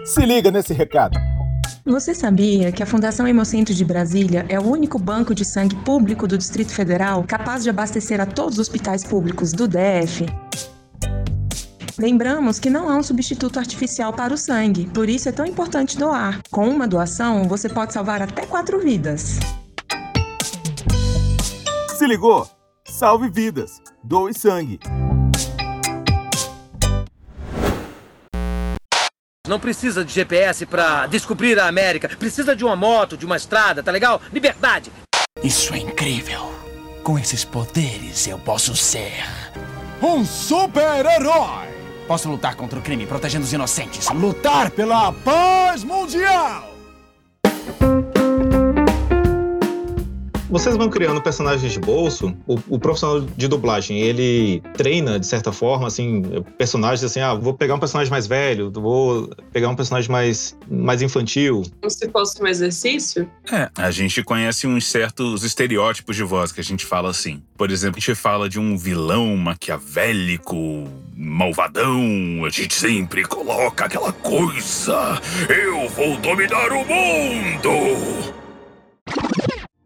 [0.04, 1.18] Se liga nesse recado.
[1.86, 6.26] Você sabia que a Fundação Hemocentro de Brasília é o único banco de sangue público
[6.26, 10.24] do Distrito Federal capaz de abastecer a todos os hospitais públicos do DF?
[11.98, 15.98] Lembramos que não há um substituto artificial para o sangue, por isso é tão importante
[15.98, 16.40] doar.
[16.50, 19.38] Com uma doação, você pode salvar até quatro vidas.
[21.98, 22.48] Se ligou?
[23.04, 24.80] Salve vidas, doe sangue.
[29.46, 32.08] Não precisa de GPS para descobrir a América.
[32.08, 34.22] Precisa de uma moto, de uma estrada, tá legal?
[34.32, 34.90] Liberdade.
[35.42, 36.50] Isso é incrível.
[37.02, 39.22] Com esses poderes eu posso ser
[40.00, 41.68] um super-herói.
[42.08, 44.08] Posso lutar contra o crime, protegendo os inocentes.
[44.08, 46.72] Lutar pela paz mundial.
[50.50, 55.50] Vocês vão criando personagens de bolso, o, o, profissional de dublagem, ele treina, de certa
[55.52, 56.22] forma, assim,
[56.58, 61.00] personagens assim, ah, vou pegar um personagem mais velho, vou pegar um personagem mais, mais
[61.00, 61.62] infantil.
[61.80, 63.28] Como se fosse um exercício?
[63.50, 67.42] É, a gente conhece uns certos estereótipos de voz que a gente fala assim.
[67.56, 70.84] Por exemplo, a gente fala de um vilão maquiavélico,
[71.16, 78.34] malvadão, a gente sempre coloca aquela coisa, eu vou dominar o mundo!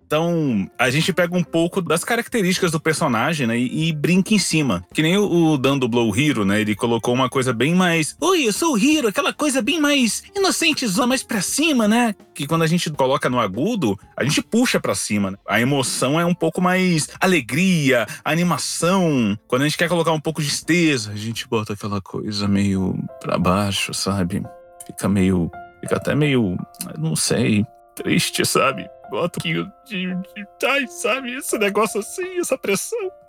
[0.09, 3.59] Então, a gente pega um pouco das características do personagem, né?
[3.59, 4.83] E, e brinca em cima.
[4.95, 6.63] Que nem o, Dan dublou o Hiro, né?
[6.63, 8.17] Ele colocou uma coisa bem mais.
[8.19, 12.15] Oi, eu sou o Hiro, aquela coisa bem mais inocente, mais pra cima, né?
[12.35, 15.33] Que quando a gente coloca no agudo, a gente puxa pra cima.
[15.33, 15.37] Né?
[15.47, 19.39] A emoção é um pouco mais alegria, animação.
[19.47, 22.99] Quando a gente quer colocar um pouco de tristeza, a gente bota aquela coisa meio
[23.21, 24.43] pra baixo, sabe?
[24.87, 25.51] Fica meio.
[25.83, 26.57] Fica até meio.
[26.97, 27.67] Não sei.
[27.95, 28.89] Triste, sabe?
[29.13, 32.99] Um de, de, ai, sabe, esse negócio assim, essa pressão.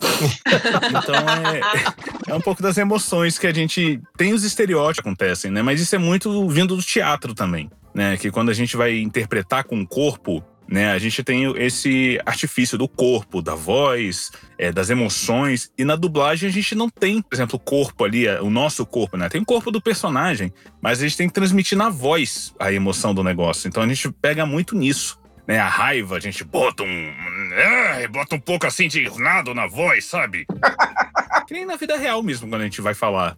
[0.88, 5.50] então é, é um pouco das emoções que a gente tem os estereótipos que acontecem,
[5.50, 5.62] né?
[5.62, 8.16] Mas isso é muito vindo do teatro também, né?
[8.16, 10.92] Que quando a gente vai interpretar com o corpo, né?
[10.92, 15.70] A gente tem esse artifício do corpo, da voz, é, das emoções.
[15.76, 18.86] E na dublagem a gente não tem, por exemplo, o corpo ali, é, o nosso
[18.86, 19.28] corpo, né?
[19.28, 23.12] Tem o corpo do personagem, mas a gente tem que transmitir na voz a emoção
[23.12, 23.66] do negócio.
[23.66, 25.19] Então a gente pega muito nisso
[25.50, 27.52] né, a raiva, a gente bota um.
[27.54, 30.46] É, bota um pouco assim de nada na voz, sabe?
[31.46, 33.36] que nem na vida real mesmo, quando a gente vai falar.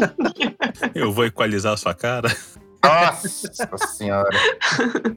[0.94, 2.28] Eu vou equalizar a sua cara.
[2.84, 4.28] Nossa senhora.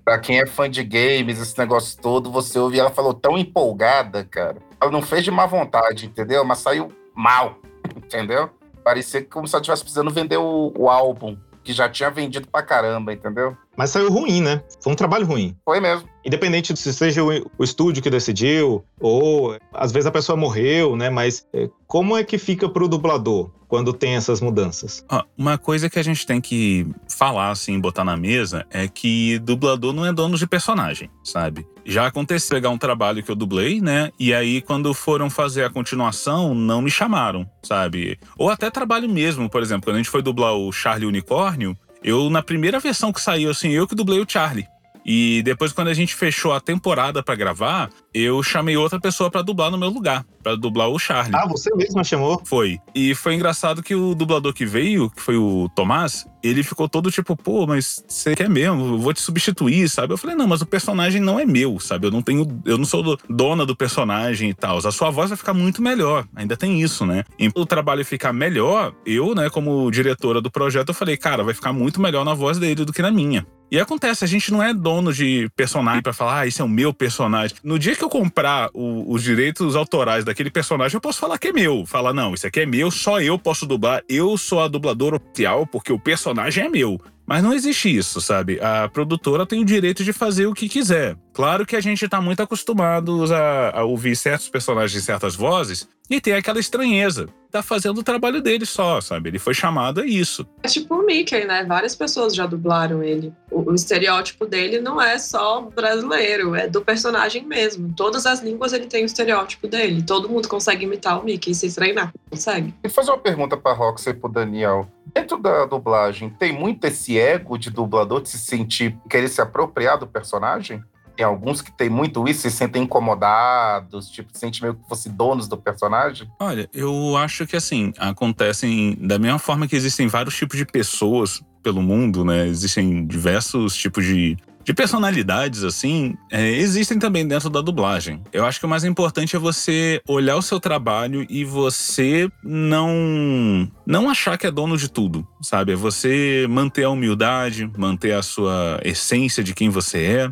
[0.06, 4.23] pra quem é fã de games, esse negócio todo, você ouve ela falou tão empolgada,
[4.23, 4.58] cara.
[4.80, 6.45] Ela não fez de má vontade, entendeu?
[6.45, 7.60] Mas saiu mal,
[7.93, 8.49] entendeu?
[8.86, 12.62] Parecia como se ela estivesse precisando vender o, o álbum que já tinha vendido pra
[12.62, 13.58] caramba, entendeu?
[13.77, 14.61] Mas saiu ruim, né?
[14.81, 15.55] Foi um trabalho ruim.
[15.65, 16.07] Foi mesmo.
[16.23, 20.95] Independente de se seja o, o estúdio que decidiu, ou às vezes a pessoa morreu,
[20.95, 21.09] né?
[21.09, 25.03] Mas é, como é que fica pro dublador quando tem essas mudanças?
[25.11, 29.38] Ó, uma coisa que a gente tem que falar, assim, botar na mesa, é que
[29.39, 31.65] dublador não é dono de personagem, sabe?
[31.83, 34.11] Já aconteceu pegar um trabalho que eu dublei, né?
[34.19, 38.17] E aí, quando foram fazer a continuação, não me chamaram, sabe?
[38.38, 42.30] Ou até trabalho mesmo, por exemplo, quando a gente foi dublar o Charlie Unicórnio, eu,
[42.30, 44.68] na primeira versão que saiu, assim, eu que dublei o Charlie.
[45.04, 49.41] E depois, quando a gente fechou a temporada para gravar, eu chamei outra pessoa para
[49.41, 51.36] dublar no meu lugar, para dublar o Charlie.
[51.36, 52.39] Ah, você mesmo chamou?
[52.45, 52.79] Foi.
[52.93, 57.10] E foi engraçado que o dublador que veio, que foi o Tomás, ele ficou todo
[57.10, 58.93] tipo, pô, mas você quer mesmo?
[58.93, 60.13] Eu vou te substituir, sabe?
[60.13, 62.05] Eu falei, não, mas o personagem não é meu, sabe?
[62.05, 64.77] Eu não tenho, eu não sou dona do personagem e tal.
[64.77, 66.27] A sua voz vai ficar muito melhor.
[66.36, 67.23] Ainda tem isso, né?
[67.39, 71.55] E o trabalho ficar melhor, eu, né, como diretora do projeto, eu falei, cara, vai
[71.55, 73.47] ficar muito melhor na voz dele do que na minha.
[73.71, 76.69] E acontece, a gente não é dono de personagem para falar, ah, esse é o
[76.69, 77.58] meu personagem.
[77.63, 81.48] No dia que eu comprar o, os direitos autorais daquele personagem, eu posso falar que
[81.48, 81.86] é meu.
[81.86, 85.65] Falar, não, isso aqui é meu, só eu posso dublar, eu sou a dubladora oficial,
[85.65, 87.00] porque o personagem é meu.
[87.26, 88.60] Mas não existe isso, sabe?
[88.62, 91.17] A produtora tem o direito de fazer o que quiser.
[91.34, 95.88] Claro que a gente tá muito acostumados a, a ouvir certos personagens e certas vozes
[96.08, 97.28] e tem aquela estranheza.
[97.56, 99.30] Tá fazendo o trabalho dele só, sabe?
[99.30, 100.46] Ele foi chamado a isso.
[100.62, 101.63] É tipo o Mickey, né?
[101.63, 103.34] Várias pessoas já dublaram ele.
[103.50, 107.94] O, o, estereótipo dele não é só brasileiro, é do personagem mesmo.
[107.96, 110.04] Todas as línguas ele tem o estereótipo dele.
[110.04, 112.12] Todo mundo consegue imitar o Mickey se treinar.
[112.30, 112.74] Consegue.
[112.84, 114.86] E fazer uma pergunta pra Roxy e pro Daniel.
[115.13, 119.98] Dentro da dublagem, tem muito esse ego de dublador de se sentir, querer se apropriar
[119.98, 120.84] do personagem?
[121.15, 125.12] Tem alguns que tem muito isso, se sentem incomodados, tipo, se sentem meio que fossem
[125.12, 126.30] donos do personagem?
[126.39, 131.41] Olha, eu acho que assim, acontecem da mesma forma que existem vários tipos de pessoas
[131.63, 132.47] pelo mundo, né?
[132.47, 138.21] Existem diversos tipos de, de personalidades, assim, é, existem também dentro da dublagem.
[138.32, 143.67] Eu acho que o mais importante é você olhar o seu trabalho e você não
[143.86, 145.73] não achar que é dono de tudo, sabe?
[145.73, 150.32] É você manter a humildade, manter a sua essência de quem você é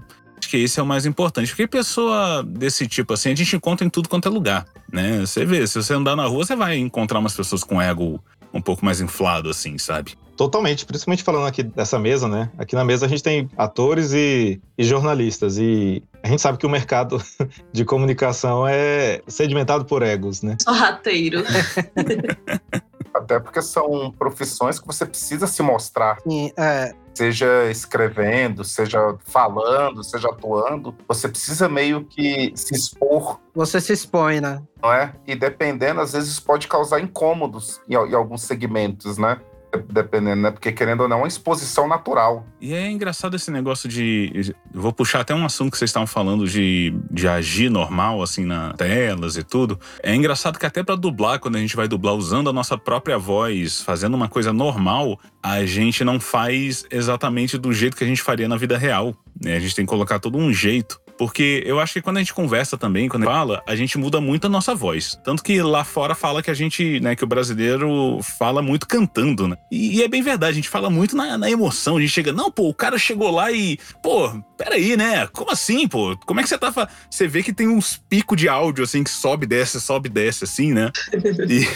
[0.54, 1.50] que esse é o mais importante.
[1.50, 5.22] Porque pessoa desse tipo assim, a gente encontra em tudo quanto é lugar, né?
[5.22, 8.62] Você vê, se você andar na rua, você vai encontrar umas pessoas com ego um
[8.62, 10.14] pouco mais inflado, assim, sabe?
[10.38, 12.52] Totalmente, principalmente falando aqui dessa mesa, né?
[12.56, 16.68] Aqui na mesa a gente tem atores e, e jornalistas, e a gente sabe que
[16.68, 17.20] o mercado
[17.74, 20.56] de comunicação é sedimentado por egos, né?
[20.62, 21.44] Sorrateiro.
[23.14, 26.18] Até porque são profissões que você precisa se mostrar.
[26.28, 33.40] Sim, é, seja escrevendo, seja falando, seja atuando, você precisa meio que se expor.
[33.54, 34.62] Você se expõe, né?
[34.82, 35.14] Não é?
[35.28, 39.40] E dependendo, às vezes pode causar incômodos em, em alguns segmentos, né?
[39.78, 40.52] Dependendo, né?
[40.52, 42.46] Porque querendo ou não, é uma exposição natural.
[42.60, 44.54] E é engraçado esse negócio de.
[44.74, 48.76] Vou puxar até um assunto que vocês estavam falando de, de agir normal, assim, nas
[48.76, 49.80] telas e tudo.
[50.02, 53.18] É engraçado que até para dublar, quando a gente vai dublar usando a nossa própria
[53.18, 58.22] voz, fazendo uma coisa normal, a gente não faz exatamente do jeito que a gente
[58.22, 59.16] faria na vida real.
[59.42, 59.56] Né?
[59.56, 61.03] A gente tem que colocar todo um jeito.
[61.18, 63.98] Porque eu acho que quando a gente conversa também, quando a gente fala, a gente
[63.98, 65.20] muda muito a nossa voz.
[65.24, 69.48] Tanto que lá fora fala que a gente, né, que o brasileiro fala muito cantando,
[69.48, 69.56] né?
[69.72, 71.98] E, e é bem verdade, a gente fala muito na, na, emoção.
[71.98, 75.28] A gente chega, não, pô, o cara chegou lá e, pô, peraí, né?
[75.28, 76.18] Como assim, pô?
[76.26, 76.74] Como é que você tá.
[77.10, 80.74] Você vê que tem uns picos de áudio, assim, que sobe, desce, sobe, desce, assim,
[80.74, 80.92] né?
[81.50, 81.68] E,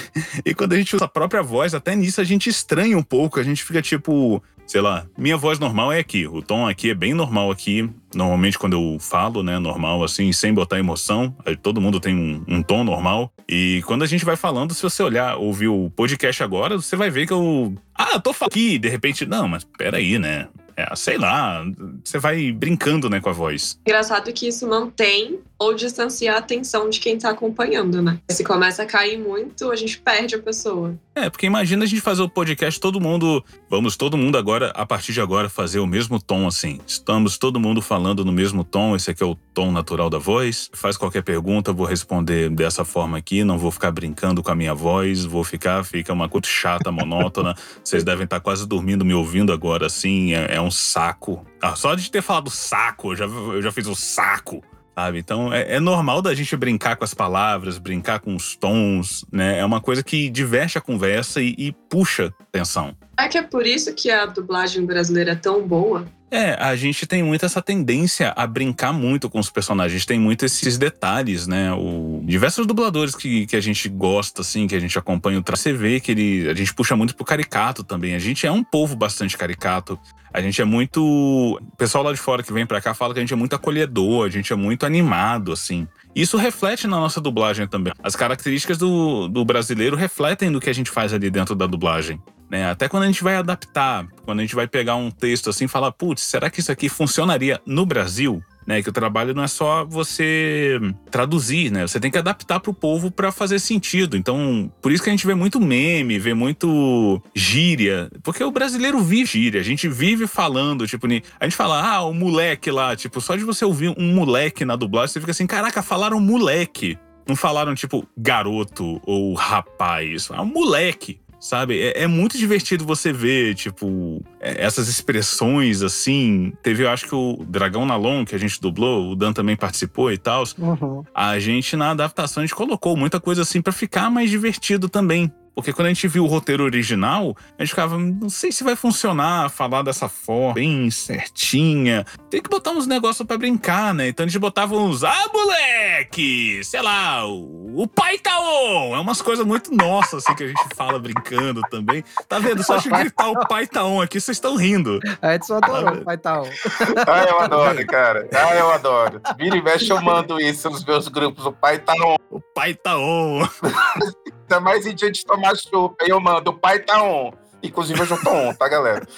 [0.46, 3.40] e quando a gente usa a própria voz, até nisso a gente estranha um pouco.
[3.40, 6.94] A gente fica tipo, sei lá, minha voz normal é aqui, o tom aqui é
[6.94, 7.90] bem normal aqui.
[8.14, 12.62] Normalmente quando eu falo, né, normal assim, sem botar emoção, todo mundo tem um, um,
[12.62, 13.32] tom normal.
[13.48, 17.10] E quando a gente vai falando, se você olhar, ouvir o podcast agora, você vai
[17.10, 20.48] ver que eu, ah, tô falando aqui, de repente, não, mas peraí, né?
[20.76, 21.66] É, sei lá,
[22.04, 23.80] você vai brincando, né, com a voz.
[23.88, 28.20] Engraçado que isso mantém ou distancia a atenção de quem tá acompanhando, né?
[28.30, 30.96] Se começa a cair muito, a gente perde a pessoa.
[31.16, 33.44] É, porque imagina a gente fazer o podcast, todo mundo.
[33.70, 36.80] Vamos todo mundo agora, a partir de agora, fazer o mesmo tom assim.
[36.86, 40.70] Estamos todo mundo falando no mesmo tom, esse aqui é o tom natural da voz.
[40.74, 44.76] Faz qualquer pergunta, vou responder dessa forma aqui, não vou ficar brincando com a minha
[44.76, 47.56] voz, vou ficar, fica uma coisa chata, monótona.
[47.84, 51.44] Vocês devem estar quase dormindo me ouvindo agora, assim, é, é um saco.
[51.60, 54.62] Ah, só de ter falado saco, eu já, eu já fiz o saco
[54.98, 55.20] sabe?
[55.20, 59.60] Então é, é, normal da gente brincar com as palavras, brincar com os tons, né?
[59.60, 62.96] É uma coisa que diverte a conversa e, e puxa atenção.
[63.20, 67.08] É que é por isso que a dublagem brasileira é tão boa, É, a gente
[67.08, 71.72] tem muito essa tendência a brincar muito com os personagens, tem muito esses detalhes, né?
[71.74, 75.64] O, diversos dubladores que, que a gente gosta, assim, que a gente acompanha o traço,
[75.64, 78.14] você vê que ele, a gente puxa muito pro caricato também.
[78.14, 79.98] A gente é um povo bastante caricato.
[80.34, 81.02] A gente é muito.
[81.02, 83.56] O pessoal lá de fora que vem pra cá fala que a gente é muito
[83.56, 85.88] acolhedor, a gente é muito animado, assim.
[86.14, 87.94] Isso reflete na nossa dublagem também.
[88.04, 92.22] As características do, do brasileiro refletem do que a gente faz ali dentro da dublagem.
[92.50, 92.70] Né?
[92.70, 95.68] Até quando a gente vai adaptar, quando a gente vai pegar um texto assim e
[95.68, 98.42] falar, putz, será que isso aqui funcionaria no Brasil?
[98.66, 100.78] Né, que o trabalho não é só você
[101.10, 101.88] traduzir, né?
[101.88, 104.18] Você tem que adaptar para o povo para fazer sentido.
[104.18, 109.00] Então, por isso que a gente vê muito meme, vê muito gíria, porque o brasileiro
[109.00, 109.62] vive gíria.
[109.62, 113.46] A gente vive falando, tipo, a gente fala, ah, o moleque lá, tipo, só de
[113.46, 117.00] você ouvir um moleque na dublagem, você fica assim, caraca, falaram moleque.
[117.26, 120.30] Não falaram, tipo, garoto ou rapaz.
[120.30, 121.80] É um moleque sabe?
[121.82, 126.54] É, é, muito divertido você ver, tipo, é, essas expressões assim.
[126.62, 130.12] Teve, eu acho que o Dragão Nalon, que a gente dublou, o Dan também participou
[130.12, 130.44] e tal.
[130.58, 131.04] Uhum.
[131.14, 135.32] A gente, na adaptação, a gente colocou muita coisa assim para ficar mais divertido também.
[135.58, 138.76] Porque quando a gente viu o roteiro original, a gente ficava, não sei se vai
[138.76, 142.06] funcionar falar dessa forma, bem certinha.
[142.30, 144.08] Tem que botar uns negócios para brincar, né?
[144.08, 146.64] Então a gente botava uns, ah, moleque!
[146.64, 148.96] Sei lá, o, o pai tá on!
[148.96, 152.04] É umas coisas muito nossas, assim, que a gente fala brincando também.
[152.30, 152.64] Tá vendo?
[152.64, 155.00] Só de gritar o pai tá on aqui, vocês estão rindo.
[155.20, 156.50] A Edson adorou o pai tá on.
[157.08, 158.30] Ah, eu adoro, cara.
[158.32, 159.22] Ah, eu adoro.
[159.38, 161.48] Vira e mexe, eu mando isso nos meus grupos.
[161.48, 162.16] O pai tá on.
[162.30, 163.48] O pai tá on.
[164.50, 166.04] Ainda mais em dia de tomar chupa.
[166.04, 167.34] Aí eu mando, o pai tá on.
[167.62, 169.06] Inclusive, eu já tô on, tá, galera?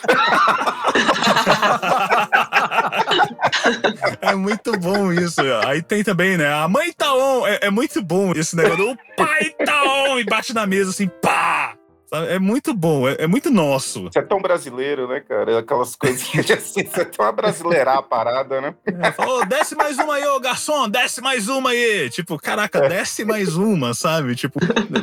[4.21, 5.41] É muito bom isso.
[5.65, 6.51] Aí tem também, né?
[6.51, 7.45] A mãe tá on.
[7.45, 8.91] É, é muito bom esse negócio.
[8.91, 10.19] O pai tá on.
[10.19, 11.78] E bate na mesa assim, pá!
[12.11, 14.03] É muito bom, é, é, muito nosso.
[14.03, 15.59] Você é tão brasileiro, né, cara?
[15.59, 18.75] Aquelas coisinhas assim, você é tão a brasileirar a parada, né?
[18.85, 22.09] É, desce mais uma aí, ô garçom, desce mais uma aí.
[22.09, 22.89] Tipo, caraca, é.
[22.89, 24.35] desce mais uma, sabe?
[24.35, 24.59] Tipo,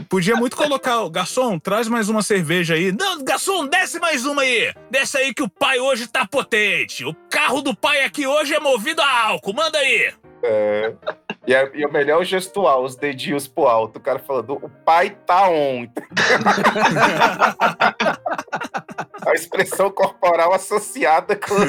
[0.09, 2.91] podia muito colocar, garçom, traz mais uma cerveja aí.
[2.93, 4.75] Não, garçom, desce mais uma aí.
[4.91, 7.05] Desce aí que o pai hoje tá potente.
[7.05, 10.13] O carro do pai aqui hoje é movido a álcool, manda aí.
[10.49, 10.95] É.
[11.47, 13.99] E, é, e o melhor é o gestual, os dedinhos pro alto.
[13.99, 15.87] O cara falando, o pai tá on.
[19.27, 21.55] A expressão corporal associada com.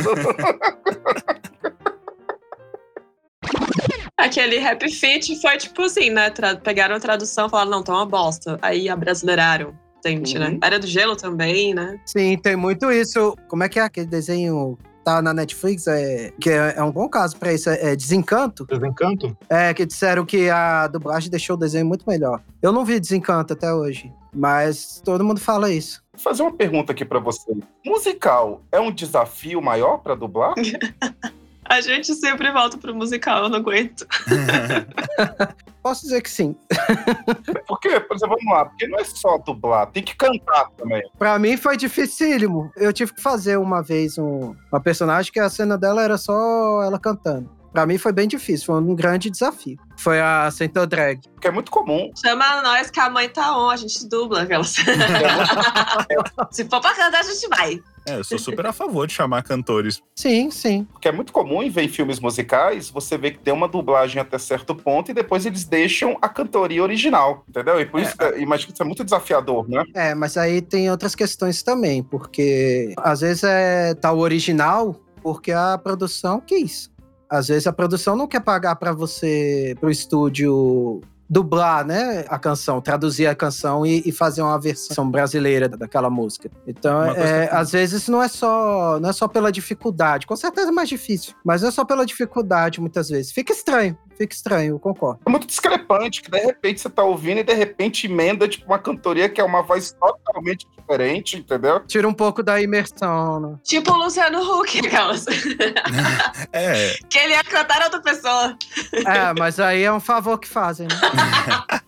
[4.18, 6.30] Aquele Happy Feet foi tipo assim, né?
[6.32, 8.58] Tra pegaram a tradução e falaram, não, tá uma bosta.
[8.62, 9.78] Aí abrasileiraram.
[10.06, 10.48] Gente, né?
[10.48, 10.52] uhum.
[10.54, 10.60] né?
[10.64, 12.00] Era do gelo também, né?
[12.06, 13.36] Sim, tem muito isso.
[13.48, 14.78] Como é que é aquele desenho
[15.08, 18.66] tá na Netflix, é, que é, é um bom caso para isso, é, é, Desencanto.
[18.66, 19.38] Desencanto?
[19.50, 22.44] É, que disseram que a dublagem deixou o desenho muito melhor.
[22.62, 26.04] Eu não vi Desencanto até hoje, mas todo mundo fala isso.
[26.12, 27.56] Vou fazer uma pergunta aqui para você.
[27.86, 30.56] Musical é um desafio maior para dublar?
[31.70, 34.08] A gente sempre volta pro musical, eu não aguento.
[35.84, 36.56] Posso dizer que sim.
[37.68, 41.02] Porque, por exemplo, vamos lá, porque não é só dublar, tem que cantar também.
[41.18, 42.70] Pra mim foi dificílimo.
[42.76, 46.82] Eu tive que fazer uma vez um, uma personagem que a cena dela era só
[46.84, 47.50] ela cantando.
[47.78, 49.78] Pra mim foi bem difícil, foi um grande desafio.
[49.98, 51.22] Foi a Center Drag.
[51.40, 52.12] Que é muito comum.
[52.20, 54.70] Chama nós que a mãe tá on, a gente dubla aquelas.
[56.50, 57.80] Se for pra cantar, a gente vai.
[58.08, 60.02] É, eu sou super a favor de chamar cantores.
[60.16, 60.88] Sim, sim.
[60.92, 64.20] Porque é muito comum em ver em filmes musicais, você vê que tem uma dublagem
[64.20, 67.80] até certo ponto e depois eles deixam a cantoria original, entendeu?
[67.80, 68.04] E por é.
[68.06, 69.84] isso, imagino que isso é muito desafiador, né?
[69.94, 75.52] É, mas aí tem outras questões também, porque às vezes é tá o original porque
[75.52, 76.90] a produção quis.
[77.30, 82.80] Às vezes a produção não quer pagar para você, pro estúdio dublar, né, a canção,
[82.80, 86.50] traduzir a canção e, e fazer uma versão brasileira daquela música.
[86.66, 90.72] Então, é, às vezes não é só não é só pela dificuldade, com certeza é
[90.72, 93.32] mais difícil, mas não é só pela dificuldade muitas vezes.
[93.32, 95.20] Fica estranho, fica estranho, eu concordo.
[95.26, 98.80] É muito discrepante que de repente você tá ouvindo e de repente emenda tipo uma
[98.80, 99.96] cantoria que é uma voz
[100.28, 101.80] totalmente diferente, entendeu?
[101.88, 103.56] Tira um pouco da imersão, né?
[103.64, 105.26] Tipo o Luciano Huck, aquelas.
[106.52, 106.96] é.
[107.10, 108.58] Que ele ia cantar outra pessoa.
[108.94, 110.96] É, mas aí é um favor que fazem, né?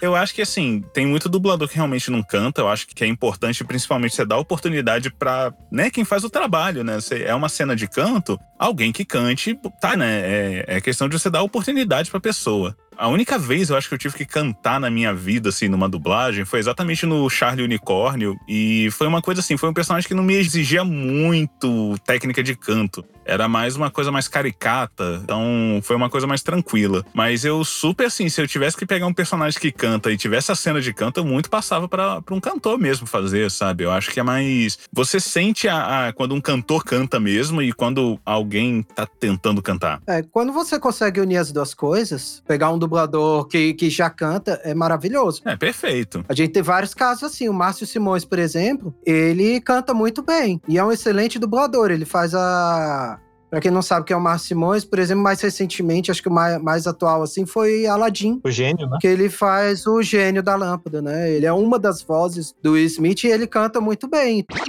[0.00, 2.60] eu acho que assim, tem muito dublador que realmente não canta.
[2.60, 6.84] Eu acho que é importante, principalmente, você dar oportunidade para né, quem faz o trabalho,
[6.84, 6.96] né?
[6.96, 10.20] Você, é uma cena de canto, alguém que cante, tá, né?
[10.20, 12.76] É, é questão de você dar oportunidade pra pessoa.
[12.96, 15.88] A única vez eu acho que eu tive que cantar na minha vida, assim, numa
[15.88, 18.38] dublagem, foi exatamente no Charlie Unicórnio.
[18.48, 22.54] E foi uma coisa assim, foi um personagem que não me exigia muito técnica de
[22.54, 23.04] canto.
[23.24, 27.04] Era mais uma coisa mais caricata, então foi uma coisa mais tranquila.
[27.12, 30.52] Mas eu super assim, se eu tivesse que pegar um personagem que canta e tivesse
[30.52, 33.84] a cena de canto, eu muito passava para um cantor mesmo fazer, sabe?
[33.84, 34.78] Eu acho que é mais.
[34.92, 40.00] Você sente a, a, quando um cantor canta mesmo e quando alguém tá tentando cantar.
[40.06, 44.60] É, quando você consegue unir as duas coisas, pegar um dublador que, que já canta,
[44.64, 45.42] é maravilhoso.
[45.44, 46.24] É perfeito.
[46.28, 47.48] A gente tem vários casos assim.
[47.48, 51.90] O Márcio Simões, por exemplo, ele canta muito bem e é um excelente dublador.
[51.90, 53.13] Ele faz a
[53.54, 56.20] Pra quem não sabe o que é o Márcio Simões, por exemplo, mais recentemente, acho
[56.20, 58.40] que o mais, mais atual assim foi Aladdin.
[58.42, 58.98] O gênio, né?
[59.00, 61.30] Que ele faz o gênio da lâmpada, né?
[61.30, 64.42] Ele é uma das vozes do Will Smith e ele canta muito bem.
[64.42, 64.66] Presta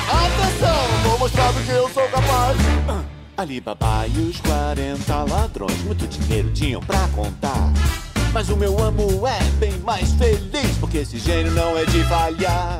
[0.00, 2.58] atenção, vou mostrar do que eu sou capaz.
[3.36, 7.72] Alibaba e os 40 ladrões, muito dinheiro tinham pra contar.
[8.32, 12.78] Mas o meu amo é bem mais feliz, porque esse gênio não é de falhar.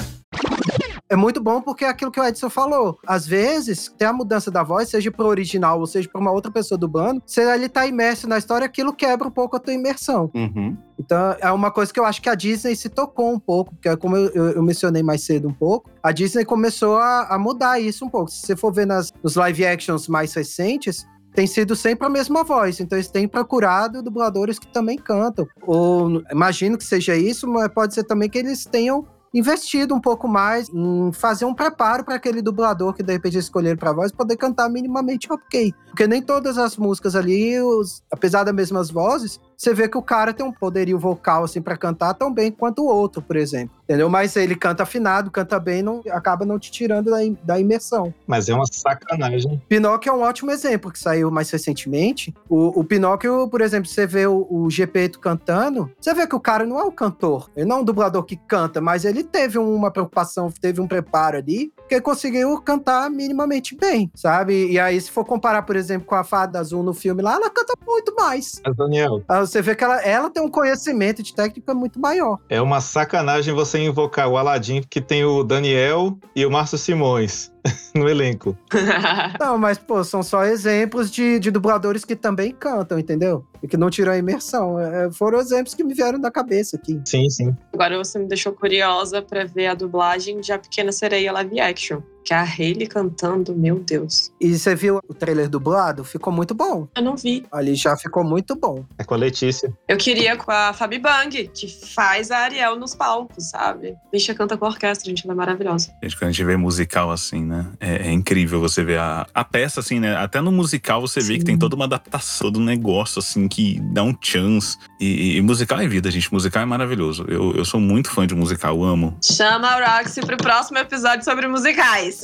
[1.10, 2.98] É muito bom porque é aquilo que o Edson falou.
[3.06, 6.50] Às vezes, tem a mudança da voz, seja pro original ou seja pra uma outra
[6.50, 10.30] pessoa dublando, se ele tá imerso na história, aquilo quebra um pouco a tua imersão.
[10.34, 10.76] Uhum.
[10.98, 13.96] Então, é uma coisa que eu acho que a Disney se tocou um pouco, porque
[13.96, 17.80] como eu, eu, eu mencionei mais cedo um pouco, a Disney começou a, a mudar
[17.80, 18.30] isso um pouco.
[18.30, 22.42] Se você for ver nas, nos live actions mais recentes, tem sido sempre a mesma
[22.42, 22.80] voz.
[22.80, 25.46] Então eles têm procurado dubladores que também cantam.
[25.62, 29.06] Ou imagino que seja isso, mas pode ser também que eles tenham
[29.38, 33.76] investido um pouco mais em fazer um preparo para aquele dublador que de repente escolher
[33.76, 35.72] para voz poder cantar minimamente ok.
[35.86, 40.02] Porque nem todas as músicas ali, os, apesar das mesmas vozes, você vê que o
[40.02, 43.76] cara tem um poderio vocal assim para cantar tão bem quanto o outro, por exemplo.
[43.82, 44.08] Entendeu?
[44.08, 48.14] Mas ele canta afinado, canta bem, não acaba não te tirando da, da imersão.
[48.26, 49.60] Mas é uma sacanagem.
[49.68, 52.32] Pinóquio é um ótimo exemplo que saiu mais recentemente.
[52.48, 56.40] O, o Pinóquio, por exemplo, você vê o, o Gepeto cantando, você vê que o
[56.40, 59.58] cara não é um cantor, ele não é um dublador que canta, mas ele teve
[59.58, 64.70] uma preocupação, teve um preparo ali, que ele conseguiu cantar minimamente bem, sabe?
[64.70, 67.50] E aí, se for comparar, por exemplo, com a Fada Azul no filme lá, ela
[67.50, 68.60] canta muito mais.
[68.64, 69.22] Mas, Daniel.
[69.48, 72.38] Você vê que ela, ela tem um conhecimento de técnica muito maior.
[72.50, 77.50] É uma sacanagem você invocar o Aladdin, que tem o Daniel e o Márcio Simões
[77.96, 78.56] no elenco.
[79.40, 83.42] não, mas, pô, são só exemplos de, de dubladores que também cantam, entendeu?
[83.62, 84.78] E que não tiram a imersão.
[84.78, 87.00] É, foram exemplos que me vieram da cabeça aqui.
[87.06, 87.56] Sim, sim.
[87.72, 92.00] Agora você me deixou curiosa para ver a dublagem de A Pequena Sereia live action.
[92.28, 94.30] Que é a Hayley cantando, meu Deus.
[94.38, 96.04] E você viu o trailer dublado?
[96.04, 96.86] Ficou muito bom.
[96.94, 97.46] Eu não vi.
[97.50, 98.84] Ali já ficou muito bom.
[98.98, 99.72] É com a Letícia.
[99.88, 103.96] Eu queria com a Fabi Bang, que faz a Ariel nos palcos, sabe?
[104.12, 105.90] Bicha canta com a orquestra, gente, ela é maravilhosa.
[106.02, 107.66] Gente, quando a gente vê musical assim, né?
[107.80, 110.14] É, é incrível você ver a, a peça, assim, né?
[110.14, 111.28] Até no musical você Sim.
[111.28, 114.76] vê que tem toda uma adaptação do negócio, assim, que dá um chance.
[115.00, 116.30] E, e, musical é vida, gente.
[116.30, 117.24] Musical é maravilhoso.
[117.26, 119.16] Eu, eu sou muito fã de musical, amo.
[119.24, 122.17] Chama a Roxy pro próximo episódio sobre musicais.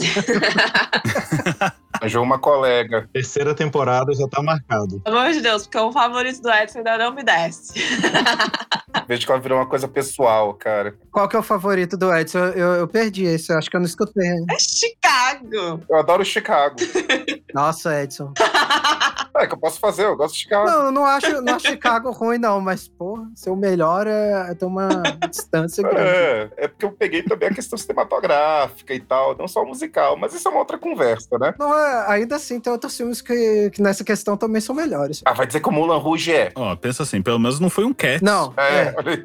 [1.92, 3.08] Arranjou uma colega.
[3.12, 5.00] Terceira temporada já tá marcado.
[5.00, 7.72] Pelo amor de Deus, porque o favorito do Edson ainda não me desce.
[9.06, 10.94] Vejo que ela virou uma coisa pessoal, cara.
[11.10, 12.38] Qual que é o favorito do Edson?
[12.38, 14.28] Eu, eu perdi esse, eu acho que eu não escutei.
[14.50, 15.82] É Chicago.
[15.88, 16.76] Eu adoro Chicago.
[17.52, 18.32] Nossa, Edson.
[19.36, 20.70] É que eu posso fazer, eu gosto de Chicago.
[20.70, 24.54] Não, eu não acho, não acho Chicago ruim, não, mas, porra, seu melhor é, é
[24.54, 24.88] ter uma
[25.28, 26.08] distância grande.
[26.08, 30.34] É, é porque eu peguei também a questão cinematográfica e tal, não só musical, mas
[30.34, 31.52] isso é uma outra conversa, né?
[31.58, 35.20] Não, é, ainda assim, tem outros filmes que, que nessa questão também são melhores.
[35.24, 36.52] Ah, vai dizer que o Mulan Rouge é.
[36.54, 38.22] Ó, pensa assim, pelo menos não foi um cat.
[38.22, 38.54] Não.
[38.56, 38.94] É, é.
[38.96, 39.24] olha aí.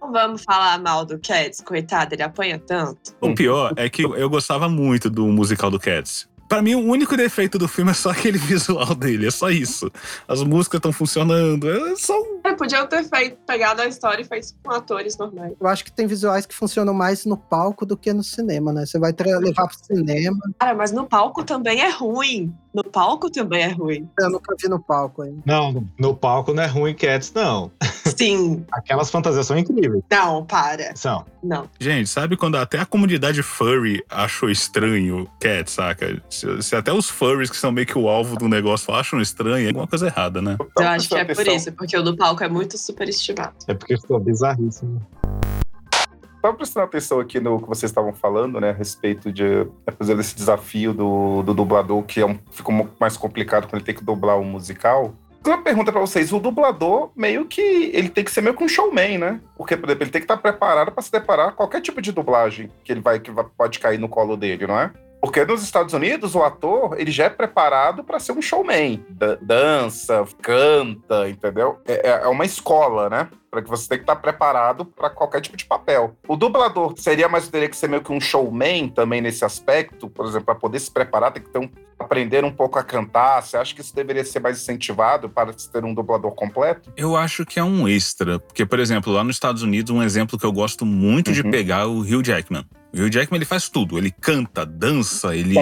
[0.00, 3.14] Não vamos falar mal do Cats, coitado, ele apanha tanto.
[3.20, 6.28] O pior é que eu gostava muito do musical do Cats.
[6.52, 9.90] Pra mim, o único defeito do filme é só aquele visual dele, é só isso.
[10.28, 12.14] As músicas estão funcionando, é só.
[12.44, 15.54] É, podiam ter feito, pegado a história e feito com atores normais.
[15.60, 18.86] Eu acho que tem visuais que funcionam mais no palco do que no cinema, né?
[18.86, 20.38] Você vai levar pro cinema.
[20.58, 22.54] Cara, mas no palco também é ruim.
[22.74, 24.08] No palco também é ruim.
[24.18, 25.42] Eu nunca vi no palco ainda.
[25.44, 27.70] Não, no, no palco não é ruim Cats, não.
[28.16, 28.64] Sim.
[28.72, 30.02] Aquelas fantasias são incríveis.
[30.10, 30.96] Não, para.
[30.96, 31.26] São.
[31.42, 31.68] Não.
[31.78, 36.22] Gente, sabe quando até a comunidade furry achou estranho Cats, saca?
[36.30, 39.66] Se, se, até os furries que são meio que o alvo do negócio acham estranho,
[39.66, 40.56] é alguma coisa errada, né?
[40.78, 43.54] Eu acho que é por isso, porque o do palco é muito superestimado.
[43.66, 45.00] É porque ficou bizarríssimo.
[46.36, 49.64] Estava prestando atenção aqui no que vocês estavam falando, né, a respeito de
[49.96, 53.76] fazer esse desafio do, do dublador, que é um, fica um pouco mais complicado quando
[53.76, 55.14] ele tem que dublar um musical.
[55.46, 57.60] Uma pergunta para vocês: o dublador meio que
[57.94, 59.40] ele tem que ser meio que um showman, né?
[59.56, 62.10] Porque, por exemplo, ele tem que estar preparado para se deparar com qualquer tipo de
[62.10, 64.92] dublagem que ele vai que pode cair no colo dele, não é?
[65.22, 69.06] Porque nos Estados Unidos, o ator, ele já é preparado para ser um showman.
[69.08, 71.78] Da- dança, canta, entendeu?
[71.86, 73.28] É, é- é uma escola, né?
[73.52, 76.16] Para que você tem que estar preparado para qualquer tipo de papel.
[76.26, 80.24] O dublador seria mais teria que ser meio que um showman também nesse aspecto, por
[80.24, 83.42] exemplo, para poder se preparar, tem que ter um, aprender um pouco a cantar.
[83.42, 86.90] Você acha que isso deveria ser mais incentivado para se ter um dublador completo?
[86.96, 88.38] Eu acho que é um extra.
[88.38, 91.80] Porque, por exemplo, lá nos Estados Unidos, um exemplo que eu gosto muito de pegar
[91.80, 92.64] é o Hugh Jackman.
[92.94, 93.98] O Hugh Jackman ele faz tudo.
[93.98, 95.56] Ele canta, dança, ele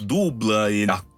[0.00, 1.13] dubla, ele atua.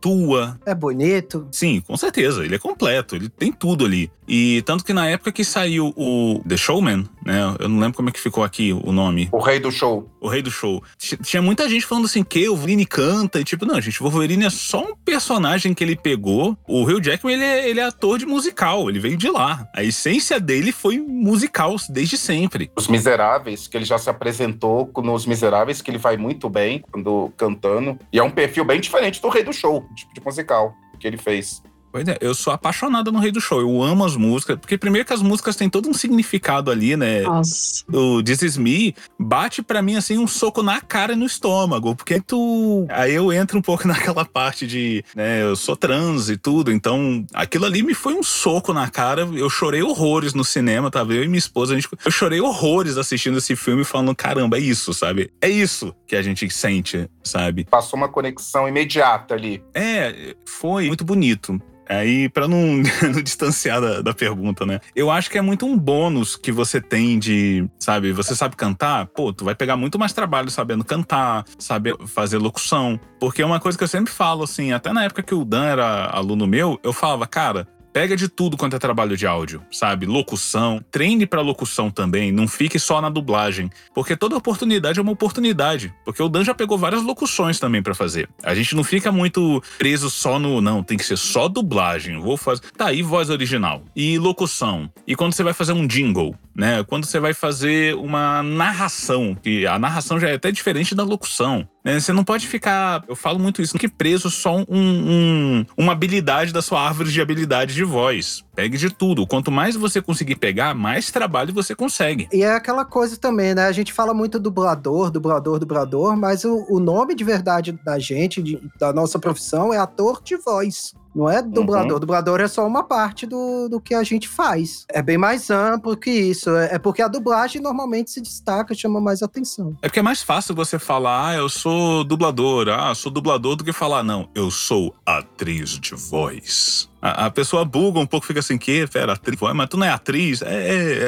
[0.65, 1.49] É bonito.
[1.51, 2.45] Sim, com certeza.
[2.45, 4.11] Ele é completo, ele tem tudo ali.
[4.29, 7.43] E tanto que na época que saiu o The Showman, né?
[7.61, 9.29] Eu não lembro como é que ficou aqui o nome.
[9.33, 10.11] O Rei do Show.
[10.21, 10.83] O Rei do Show.
[11.23, 13.41] Tinha muita gente falando assim que o Wolverine canta.
[13.41, 16.57] E tipo, não, gente, o Wolverine é só um personagem que ele pegou.
[16.67, 18.89] O Hugh Jackman, ele é, ele é ator de musical.
[18.89, 19.67] Ele veio de lá.
[19.75, 22.71] A essência dele foi musical desde sempre.
[22.75, 27.33] Os Miseráveis, que ele já se apresentou nos Miseráveis, que ele vai muito bem quando
[27.37, 27.99] cantando.
[28.13, 31.63] E é um perfil bem diferente do Rei do Show, de musical que ele fez.
[31.97, 33.59] Pois é, eu sou apaixonado no Rei do Show.
[33.59, 34.59] Eu amo as músicas.
[34.59, 37.23] Porque primeiro que as músicas têm todo um significado ali, né?
[37.23, 37.83] Nossa.
[37.91, 41.97] O This Is Me bate pra mim assim um soco na cara e no estômago.
[41.97, 42.87] Porque tu.
[42.91, 45.43] Aí eu entro um pouco naquela parte de, né?
[45.43, 46.71] Eu sou trans e tudo.
[46.71, 49.23] Então aquilo ali me foi um soco na cara.
[49.33, 51.15] Eu chorei horrores no cinema, tava?
[51.15, 54.61] Eu e minha esposa, a gente, eu chorei horrores assistindo esse filme falando: caramba, é
[54.61, 55.33] isso, sabe?
[55.41, 57.65] É isso que a gente sente, sabe?
[57.65, 59.65] Passou uma conexão imediata ali.
[59.73, 61.59] É, foi muito bonito.
[61.89, 62.83] Aí, pra não,
[63.13, 64.81] não distanciar da, da pergunta, né?
[64.95, 69.07] Eu acho que é muito um bônus que você tem de, sabe, você sabe cantar,
[69.07, 72.99] pô, tu vai pegar muito mais trabalho sabendo cantar, saber fazer locução.
[73.21, 75.65] Porque é uma coisa que eu sempre falo, assim, até na época que o Dan
[75.65, 77.69] era aluno meu, eu falava, cara.
[77.97, 80.05] Pega de tudo quanto é trabalho de áudio, sabe?
[80.05, 85.13] Locução, treine pra locução também, não fique só na dublagem, porque toda oportunidade é uma
[85.13, 88.29] oportunidade, porque o Dan já pegou várias locuções também pra fazer.
[88.43, 92.37] A gente não fica muito preso só no, não, tem que ser só dublagem, vou
[92.37, 92.61] fazer.
[92.77, 94.91] Tá aí voz original e locução.
[95.07, 96.85] E quando você vai fazer um jingle, né?
[96.85, 101.67] Quando você vai fazer uma narração, que a narração já é até diferente da locução.
[101.85, 102.01] né?
[102.01, 105.93] Você não pode ficar, eu falo muito isso, não fique preso só um, um- uma
[105.93, 108.45] habilidade da sua árvore de habilidade de voz.
[108.55, 109.27] Pegue de tudo.
[109.27, 112.29] Quanto mais você conseguir pegar, mais trabalho você consegue.
[112.33, 113.67] E é aquela coisa também, né?
[113.67, 118.43] A gente fala muito dublador, dublador, dublador, mas o, o nome de verdade da gente,
[118.43, 120.93] de- da nossa profissão, é ator de voz.
[121.15, 121.93] Não é dublador.
[121.95, 122.01] Uhum.
[122.01, 124.85] Dublador é só uma parte do, do que a gente faz.
[124.91, 126.51] É bem mais amplo que isso.
[126.51, 129.75] É, é porque a dublagem normalmente se destaca, chama mais atenção.
[129.81, 133.65] É porque é mais fácil você falar, ah, eu sou dublador, ah, sou dublador, do
[133.65, 136.87] que falar, não, eu sou atriz de voz.
[137.07, 139.91] A, a pessoa buga um pouco, fica assim, que, pera, atriz mas tu não é
[139.91, 140.43] atriz?
[140.43, 140.47] É,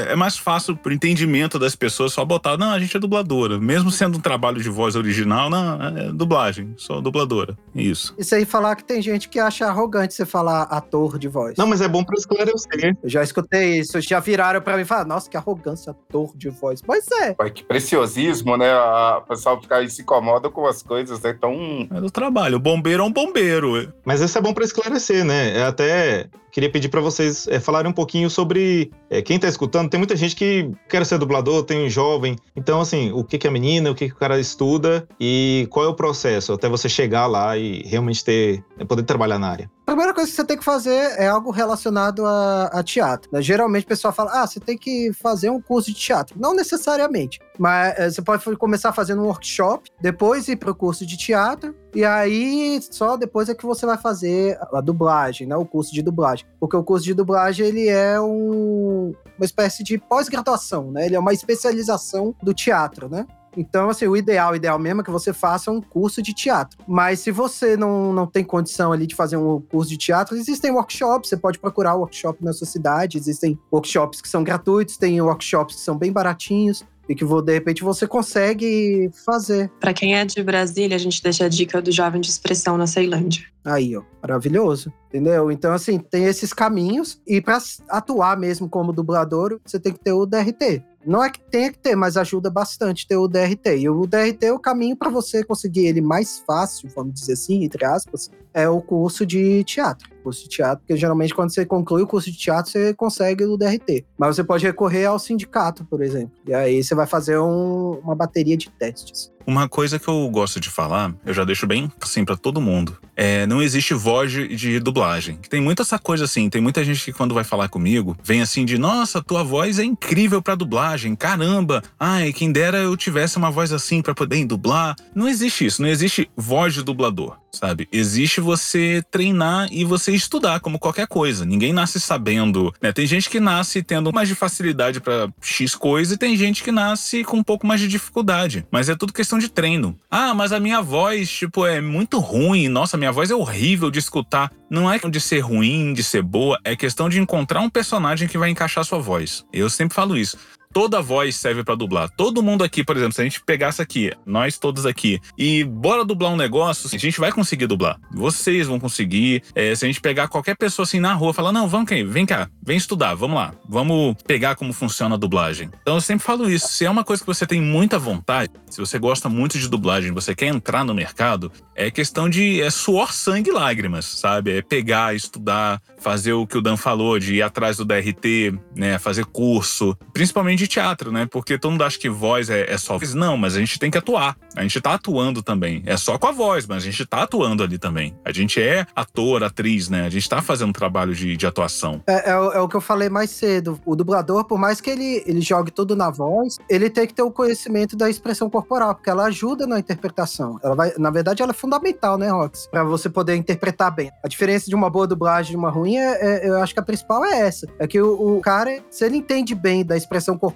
[0.08, 3.58] é, é mais fácil pro entendimento das pessoas só botar, não, a gente é dubladora.
[3.58, 7.56] Mesmo sendo um trabalho de voz original, não, é dublagem, sou dubladora.
[7.74, 8.14] Isso.
[8.18, 11.54] Isso aí falar que tem gente que acha arrogante você falar ator de voz.
[11.56, 12.96] Não, mas é bom pra esclarecer.
[13.02, 16.48] Eu já escutei isso, já viraram pra mim e falaram, nossa, que arrogância, ator de
[16.48, 16.80] voz.
[16.80, 17.34] Pois é.
[17.50, 18.70] Que preciosismo, né?
[18.70, 21.34] A- O pessoal fica aí se incomoda com as coisas, né?
[21.36, 21.88] Então.
[21.90, 22.56] É do trabalho.
[22.56, 23.92] O bombeiro é um bombeiro.
[24.04, 25.56] Mas isso é bom pra esclarecer, né?
[25.58, 29.48] É até 때 queria pedir pra vocês é, falarem um pouquinho sobre é, quem tá
[29.48, 29.90] escutando.
[29.90, 32.36] Tem muita gente que quer ser dublador, tem um jovem.
[32.56, 35.86] Então, assim, o que, que é menina, o que, que o cara estuda e qual
[35.86, 39.70] é o processo até você chegar lá e realmente ter é, poder trabalhar na área.
[39.88, 43.30] A primeira coisa que você tem que fazer é algo relacionado a, a teatro.
[43.32, 43.40] né?
[43.40, 46.38] Geralmente o pessoal fala, ah, você tem que fazer um curso de teatro.
[46.38, 51.06] Não necessariamente, mas eh, você pode começar fazendo um workshop, depois ir para o curso
[51.06, 55.56] de teatro, e aí só depois é que você vai fazer a dublagem, né?
[55.56, 56.46] O curso de dublagem.
[56.60, 61.06] Porque o curso de dublagem, ele é um- uma espécie de pós-graduação, né?
[61.06, 63.26] Ele é uma especialização do teatro, né?
[63.56, 66.78] Então, assim, o ideal, o ideal mesmo é que você faça um curso de teatro.
[66.86, 70.70] Mas se você não, não tem condição ali de fazer um curso de teatro, existem
[70.70, 75.76] workshops, você pode procurar workshop na sua cidade, existem workshops que são gratuitos, tem workshops
[75.76, 79.70] que são bem baratinhos e que de repente você consegue fazer.
[79.80, 82.86] Pra quem é de Brasília, a gente deixa a dica do Jovem de Expressão na
[82.86, 83.44] Ceilândia.
[83.64, 85.50] Aí, ó, maravilhoso, entendeu?
[85.50, 90.12] Então, assim, tem esses caminhos e para atuar mesmo como dublador, você tem que ter
[90.12, 90.82] o DRT.
[91.06, 93.78] Não é que tenha que ter, mas ajuda bastante ter o DRT.
[93.78, 97.64] E o DRT, é o caminho para você conseguir ele mais fácil, vamos dizer assim,
[97.64, 100.08] entre aspas, é o curso de teatro.
[100.22, 103.56] Curso de teatro, porque geralmente quando você conclui o curso de teatro, você consegue o
[103.56, 104.04] DRT.
[104.18, 106.32] Mas você pode recorrer ao sindicato, por exemplo.
[106.46, 109.30] E aí você vai fazer um, uma bateria de testes.
[109.48, 112.98] Uma coisa que eu gosto de falar, eu já deixo bem assim para todo mundo,
[113.16, 115.38] é não existe voz de, dublagem.
[115.48, 118.66] Tem muita essa coisa assim, tem muita gente que quando vai falar comigo, vem assim
[118.66, 121.82] de, nossa, tua voz é incrível para dublagem, caramba.
[121.98, 124.94] Ai, quem dera eu tivesse uma voz assim para poder dublar.
[125.14, 127.88] Não existe isso, não existe voz de dublador sabe?
[127.90, 131.44] Existe você treinar e você estudar, como qualquer coisa.
[131.44, 132.92] Ninguém nasce sabendo, né?
[132.92, 136.72] Tem gente que nasce tendo mais de facilidade para X coisa e tem gente que
[136.72, 138.66] nasce com um pouco mais de dificuldade.
[138.70, 139.98] Mas é tudo questão de treino.
[140.10, 142.68] Ah, mas a minha voz, tipo, é muito ruim.
[142.68, 144.52] Nossa, minha voz é horrível de escutar.
[144.70, 148.28] Não é questão de ser ruim, de ser boa, é questão de encontrar um personagem
[148.28, 149.44] que vai encaixar sua voz.
[149.52, 150.36] Eu sempre falo isso
[150.72, 152.10] toda voz serve para dublar.
[152.10, 156.04] Todo mundo aqui, por exemplo, se a gente pegasse aqui, nós todos aqui, e bora
[156.04, 157.98] dublar um negócio, a gente vai conseguir dublar.
[158.12, 159.42] Vocês vão conseguir.
[159.54, 162.48] É, se a gente pegar qualquer pessoa assim na rua, falar, não, vamos, vem cá,
[162.62, 165.70] vem estudar, vamos lá, vamos pegar como funciona a dublagem.
[165.82, 166.68] Então eu sempre falo isso.
[166.68, 170.12] Se é uma coisa que você tem muita vontade, se você gosta muito de dublagem,
[170.12, 174.58] você quer entrar no mercado, é questão de é suor, sangue e lágrimas, sabe?
[174.58, 178.98] É pegar, estudar, fazer o que o Dan falou, de ir atrás do DRT, né?
[178.98, 181.26] Fazer curso, principalmente de teatro, né?
[181.30, 183.14] Porque todo mundo acha que voz é, é só voz.
[183.14, 184.36] Não, mas a gente tem que atuar.
[184.54, 185.82] A gente tá atuando também.
[185.86, 188.16] É só com a voz, mas a gente tá atuando ali também.
[188.24, 190.04] A gente é ator, atriz, né?
[190.04, 192.02] A gente tá fazendo um trabalho de, de atuação.
[192.06, 193.80] É, é, é, o que eu falei mais cedo.
[193.86, 197.22] O dublador, por mais que ele, ele jogue tudo na voz, ele tem que ter
[197.22, 200.58] o conhecimento da expressão corporal, porque ela ajuda na interpretação.
[200.62, 202.66] Ela vai, na verdade, ela é fundamental, né, Rox?
[202.70, 204.10] Pra você poder interpretar bem.
[204.24, 206.82] A diferença de uma boa dublagem e uma ruim, é, é, eu acho que a
[206.82, 207.66] principal é essa.
[207.78, 210.47] É que o, o cara, se ele entende bem da expressão corporal,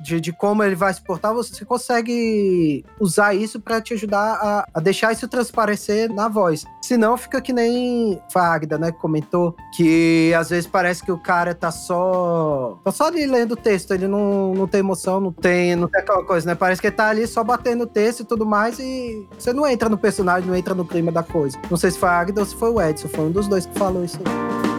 [0.00, 4.68] de, de como ele vai se portar, você consegue usar isso para te ajudar a,
[4.74, 6.64] a, deixar isso transparecer na voz.
[6.82, 11.70] Senão fica que nem Fagda, né, comentou, que às vezes parece que o cara tá
[11.70, 12.78] só.
[12.84, 16.00] tá só ali lendo o texto, ele não, não tem emoção, não tem, não tem
[16.00, 16.54] aquela coisa, né?
[16.54, 19.66] Parece que ele tá ali só batendo o texto e tudo mais, e você não
[19.66, 21.58] entra no personagem, não entra no clima da coisa.
[21.70, 23.66] Não sei se foi a Agda ou se foi o Edson, foi um dos dois
[23.66, 24.69] que falou isso aí.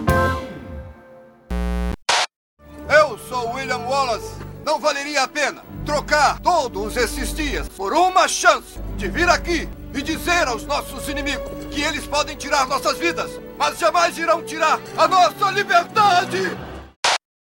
[4.65, 10.01] Não valeria a pena trocar todos esses dias por uma chance de vir aqui e
[10.01, 15.07] dizer aos nossos inimigos que eles podem tirar nossas vidas, mas jamais irão tirar a
[15.07, 16.57] nossa liberdade!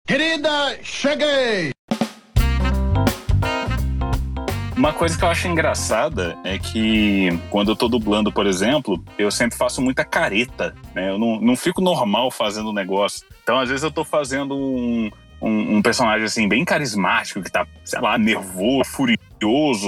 [0.06, 1.70] Querida, cheguei!
[4.74, 9.30] Uma coisa que eu acho engraçada é que quando eu tô dublando, por exemplo, eu
[9.30, 11.10] sempre faço muita careta, né?
[11.10, 13.26] Eu não, não fico normal fazendo o negócio.
[13.42, 17.66] Então, às vezes, eu tô fazendo um, um, um, personagem assim bem carismático que tá,
[17.84, 19.27] sei lá, nervoso, furioso,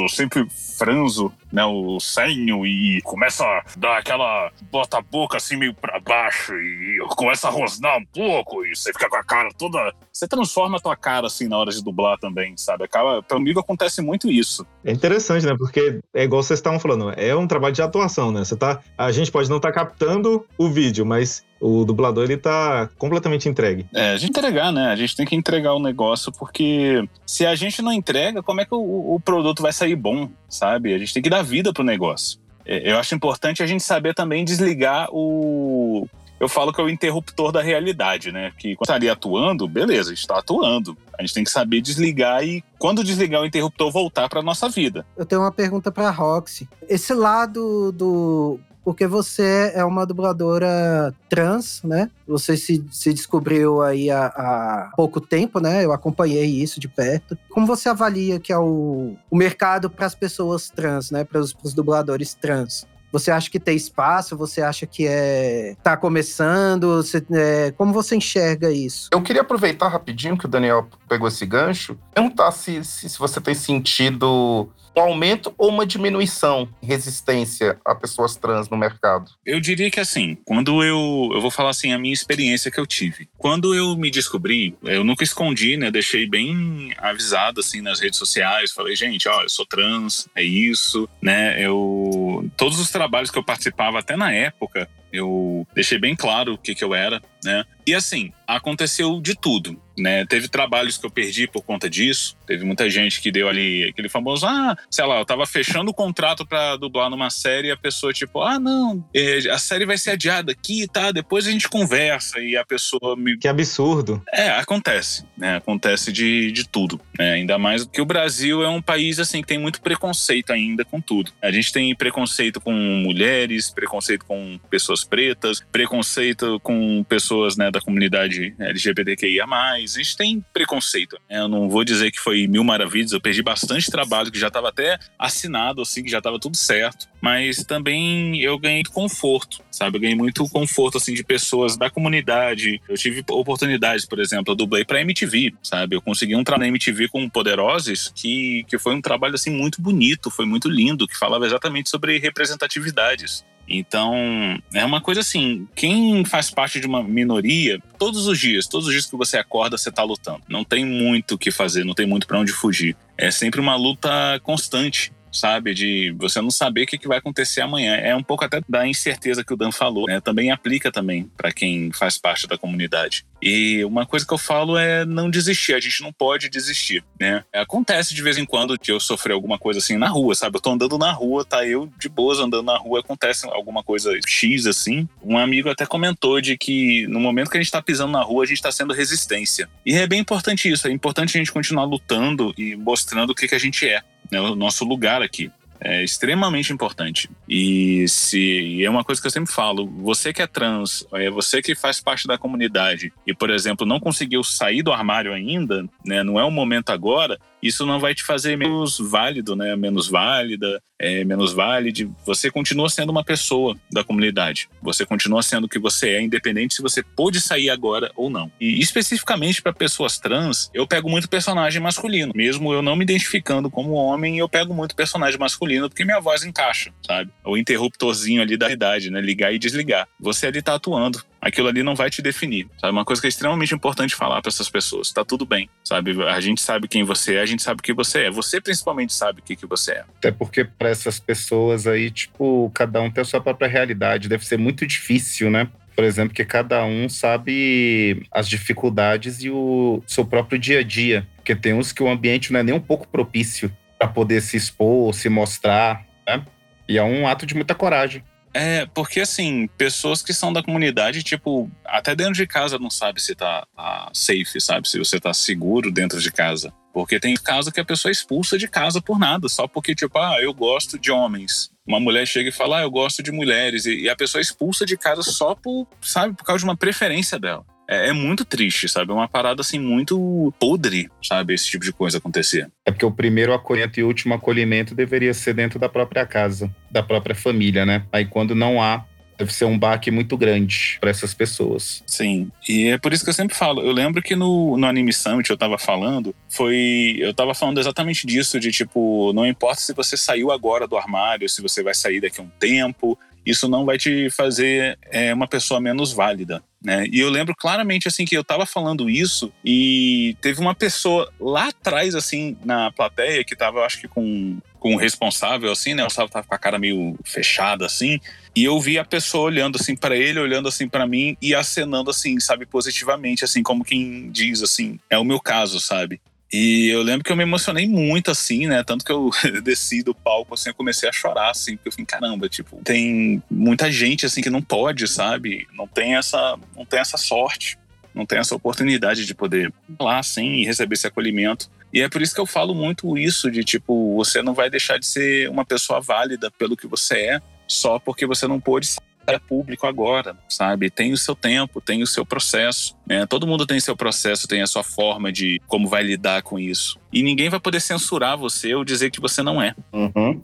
[0.08, 0.46] sempre
[0.78, 6.00] franzo, né, o senho e começa a dar aquela bota a boca assim meio para
[6.00, 10.26] baixo e começa a rosnar um pouco e você fica com a cara toda, você
[10.26, 12.84] transforma a tua cara assim na hora de dublar também, sabe?
[12.84, 14.66] Acaba, comigo acontece muito isso.
[14.84, 15.54] É interessante, né?
[15.58, 18.44] Porque é igual vocês estavam falando, é um trabalho de atuação, né?
[18.44, 22.38] Você tá, a gente pode não estar tá captando o vídeo, mas o dublador ele
[22.38, 23.86] tá completamente entregue.
[23.94, 24.86] É, a gente entregar, né?
[24.86, 28.64] A gente tem que entregar o negócio porque se a gente não entrega, como é
[28.64, 30.94] que o, o produto vai sair bom, sabe?
[30.94, 32.38] A gente tem que dar vida pro negócio.
[32.66, 36.06] É, eu acho importante a gente saber também desligar o.
[36.38, 38.52] Eu falo que é o interruptor da realidade, né?
[38.56, 40.96] Que quando estaria atuando, beleza, a está atuando.
[41.18, 45.04] A gente tem que saber desligar e, quando desligar o interruptor, voltar para nossa vida.
[45.16, 46.66] Eu tenho uma pergunta para Roxy.
[46.88, 48.58] Esse lado do
[48.90, 52.10] porque você é uma dubladora trans, né?
[52.26, 55.84] Você se, se descobriu aí há, há, pouco tempo, né?
[55.84, 57.38] Eu acompanhei isso de perto.
[57.50, 61.22] Como você avalia que é o, o mercado para as pessoas trans, né?
[61.22, 62.84] Para os dubladores trans?
[63.12, 64.36] Você acha que tem espaço?
[64.36, 66.96] Você acha que é tá começando?
[66.96, 69.08] Você, é, como você enxerga isso?
[69.12, 73.40] Eu queria aproveitar rapidinho que o Daniel pegou esse gancho, perguntar se, se, se você
[73.40, 79.30] tem sentido um aumento ou uma diminuição em resistência a pessoas trans no mercado?
[79.44, 81.30] Eu diria que assim, quando eu.
[81.32, 83.28] Eu vou falar assim, a minha experiência que eu tive.
[83.40, 85.90] Quando eu me descobri, eu nunca escondi, né?
[85.90, 88.70] Deixei bem avisado assim nas redes sociais.
[88.70, 91.56] Falei, gente, ó, eu sou trans, é isso, né?
[91.58, 92.46] Eu.
[92.54, 96.74] Todos os trabalhos que eu participava, até na época, eu deixei bem claro o que,
[96.74, 97.22] que eu era.
[97.42, 97.64] né?
[97.86, 100.24] E assim, aconteceu de tudo, né?
[100.26, 102.36] Teve trabalhos que eu perdi por conta disso.
[102.46, 105.94] Teve muita gente que deu ali aquele famoso, ah, sei lá, eu tava fechando o
[105.94, 109.98] contrato para dublar numa série e a pessoa tipo, ah, não, é, a série vai
[109.98, 111.10] ser adiada aqui, tá?
[111.10, 114.22] Depois a gente conversa e a pessoa me Que absurdo.
[114.32, 115.56] é, acontece, né?
[115.56, 117.34] Acontece de, de tudo, né?
[117.34, 121.00] Ainda mais que o Brasil é um país assim que tem muito preconceito ainda com
[121.00, 121.32] tudo.
[121.42, 127.80] A gente tem preconceito com mulheres, preconceito com pessoas pretas, preconceito com pessoas né, da
[127.80, 129.44] comunidade LGBTQIA+.
[129.46, 131.18] A gente tem preconceito.
[131.28, 131.40] né?
[131.40, 134.68] Eu não vou dizer que foi mil maravilhas, eu perdi bastante trabalho que já estava
[134.68, 137.08] até assinado, assim, que já estava tudo certo.
[137.20, 139.96] Mas também eu ganhei conforto, sabe?
[139.96, 142.80] Eu ganhei muito conforto, assim, de pessoas da comunidade.
[142.88, 145.96] Eu tive oportunidades, por exemplo, eu dublei pra MTV, sabe?
[145.96, 149.80] Eu consegui um trabalho na MTV com Poderoses que, que foi um trabalho, assim, muito
[149.80, 153.44] bonito, foi muito lindo, que falava exatamente sobre representatividades.
[153.70, 158.88] Então, é uma coisa assim, quem faz parte de uma minoria, todos os dias, todos
[158.88, 160.42] os dias que você acorda, você tá lutando.
[160.48, 162.96] Não tem muito o que fazer, não tem muito para onde fugir.
[163.16, 165.12] É sempre uma luta constante.
[165.32, 167.94] Sabe, de você não saber o que que vai acontecer amanhã.
[167.94, 170.20] É um pouco até da incerteza que o Dan falou, né?
[170.20, 173.24] Também aplica também para quem faz parte da comunidade.
[173.42, 175.74] E uma coisa que eu falo é não desistir.
[175.74, 177.44] A gente não pode desistir, né?
[177.54, 180.56] Acontece de vez em quando de eu sofrer alguma coisa assim na rua, sabe?
[180.56, 184.18] Eu tô andando na rua, tá eu de boas andando na rua, acontece alguma coisa
[184.26, 185.08] X assim.
[185.22, 188.44] Um amigo até comentou de que no momento que a gente tá pisando na rua,
[188.44, 189.68] a gente tá sendo resistência.
[189.86, 190.86] E é bem importante isso.
[190.86, 194.40] É importante a gente continuar lutando e mostrando o que, que a gente é, né?
[194.40, 195.50] O nosso lugar aqui.
[195.82, 197.30] É extremamente importante.
[197.48, 201.30] E se e é uma coisa que eu sempre falo: você que é trans, é
[201.30, 205.88] você que faz parte da comunidade e, por exemplo, não conseguiu sair do armário ainda,
[206.04, 206.22] né?
[206.22, 207.40] Não é o momento agora.
[207.62, 209.76] Isso não vai te fazer menos válido, né?
[209.76, 212.10] Menos válida, é, menos válide.
[212.26, 214.68] Você continua sendo uma pessoa da comunidade.
[214.82, 218.50] Você continua sendo o que você é, independente se você pôde sair agora ou não.
[218.60, 222.32] E especificamente para pessoas trans, eu pego muito personagem masculino.
[222.34, 226.44] Mesmo eu não me identificando como homem, eu pego muito personagem masculino porque minha voz
[226.44, 227.30] encaixa, sabe?
[227.44, 229.20] O interruptorzinho ali da idade, né?
[229.20, 230.06] Ligar e desligar.
[230.18, 231.22] Você ali tá atuando.
[231.40, 232.92] Aquilo ali não vai te definir, sabe?
[232.92, 235.10] Uma coisa que é extremamente importante falar para essas pessoas.
[235.10, 236.22] Tá tudo bem, sabe?
[236.24, 238.30] A gente sabe quem você é, a gente sabe o que você é.
[238.30, 240.04] Você principalmente sabe o que, que você é.
[240.18, 244.28] Até porque para essas pessoas aí, tipo, cada um tem a sua própria realidade.
[244.28, 245.68] Deve ser muito difícil, né?
[245.94, 251.26] Por exemplo, que cada um sabe as dificuldades e o seu próprio dia a dia.
[251.36, 254.56] Porque tem uns que o ambiente não é nem um pouco propício para poder se
[254.56, 256.42] expor, se mostrar, né?
[256.88, 258.22] E é um ato de muita coragem.
[258.52, 263.20] É, porque assim, pessoas que são da comunidade, tipo, até dentro de casa não sabe
[263.20, 264.88] se tá, tá safe, sabe?
[264.88, 266.72] Se você tá seguro dentro de casa.
[266.92, 270.18] Porque tem caso que a pessoa é expulsa de casa por nada, só porque, tipo,
[270.18, 271.70] ah, eu gosto de homens.
[271.86, 273.86] Uma mulher chega e fala, ah, eu gosto de mulheres.
[273.86, 276.76] E, e a pessoa é expulsa de casa só por, sabe, por causa de uma
[276.76, 277.64] preferência dela.
[277.90, 279.10] É, é muito triste, sabe?
[279.10, 281.54] É uma parada assim muito podre, sabe?
[281.54, 282.70] Esse tipo de coisa acontecer.
[282.86, 286.74] É porque o primeiro acolhimento e o último acolhimento deveria ser dentro da própria casa,
[286.90, 288.04] da própria família, né?
[288.12, 289.04] Aí quando não há,
[289.40, 292.02] deve ser um baque muito grande para essas pessoas.
[292.06, 293.80] Sim, e é por isso que eu sempre falo.
[293.80, 297.16] Eu lembro que no, no Anime Summit eu tava falando, foi.
[297.18, 301.48] Eu tava falando exatamente disso, de tipo, não importa se você saiu agora do armário,
[301.48, 303.18] se você vai sair daqui a um tempo,
[303.50, 306.62] isso não vai te fazer é, uma pessoa menos válida.
[306.82, 307.04] Né?
[307.12, 311.68] E eu lembro claramente assim que eu tava falando isso e teve uma pessoa lá
[311.68, 316.02] atrás assim na plateia que tava eu acho que com com o responsável assim, né?
[316.02, 318.18] O Gustavo tava com a cara meio fechada assim,
[318.56, 322.10] e eu vi a pessoa olhando assim para ele, olhando assim para mim e acenando
[322.10, 326.18] assim, sabe, positivamente assim, como quem diz assim, é o meu caso, sabe?
[326.52, 328.82] E eu lembro que eu me emocionei muito, assim, né?
[328.82, 329.30] Tanto que eu
[329.62, 333.42] desci do palco, assim, eu comecei a chorar, assim, porque eu falei, caramba, tipo, tem
[333.48, 335.68] muita gente, assim, que não pode, sabe?
[335.72, 337.78] Não tem essa, não tem essa sorte,
[338.12, 341.70] não tem essa oportunidade de poder ir lá, assim, e receber esse acolhimento.
[341.92, 344.98] E é por isso que eu falo muito isso, de, tipo, você não vai deixar
[344.98, 349.00] de ser uma pessoa válida pelo que você é, só porque você não pôde ser
[349.48, 350.90] público agora, sabe?
[350.90, 352.96] Tem o seu tempo, tem o seu processo.
[353.06, 353.26] Né?
[353.26, 356.98] Todo mundo tem seu processo, tem a sua forma de como vai lidar com isso.
[357.12, 359.74] E ninguém vai poder censurar você ou dizer que você não é.
[359.92, 360.40] Uhum.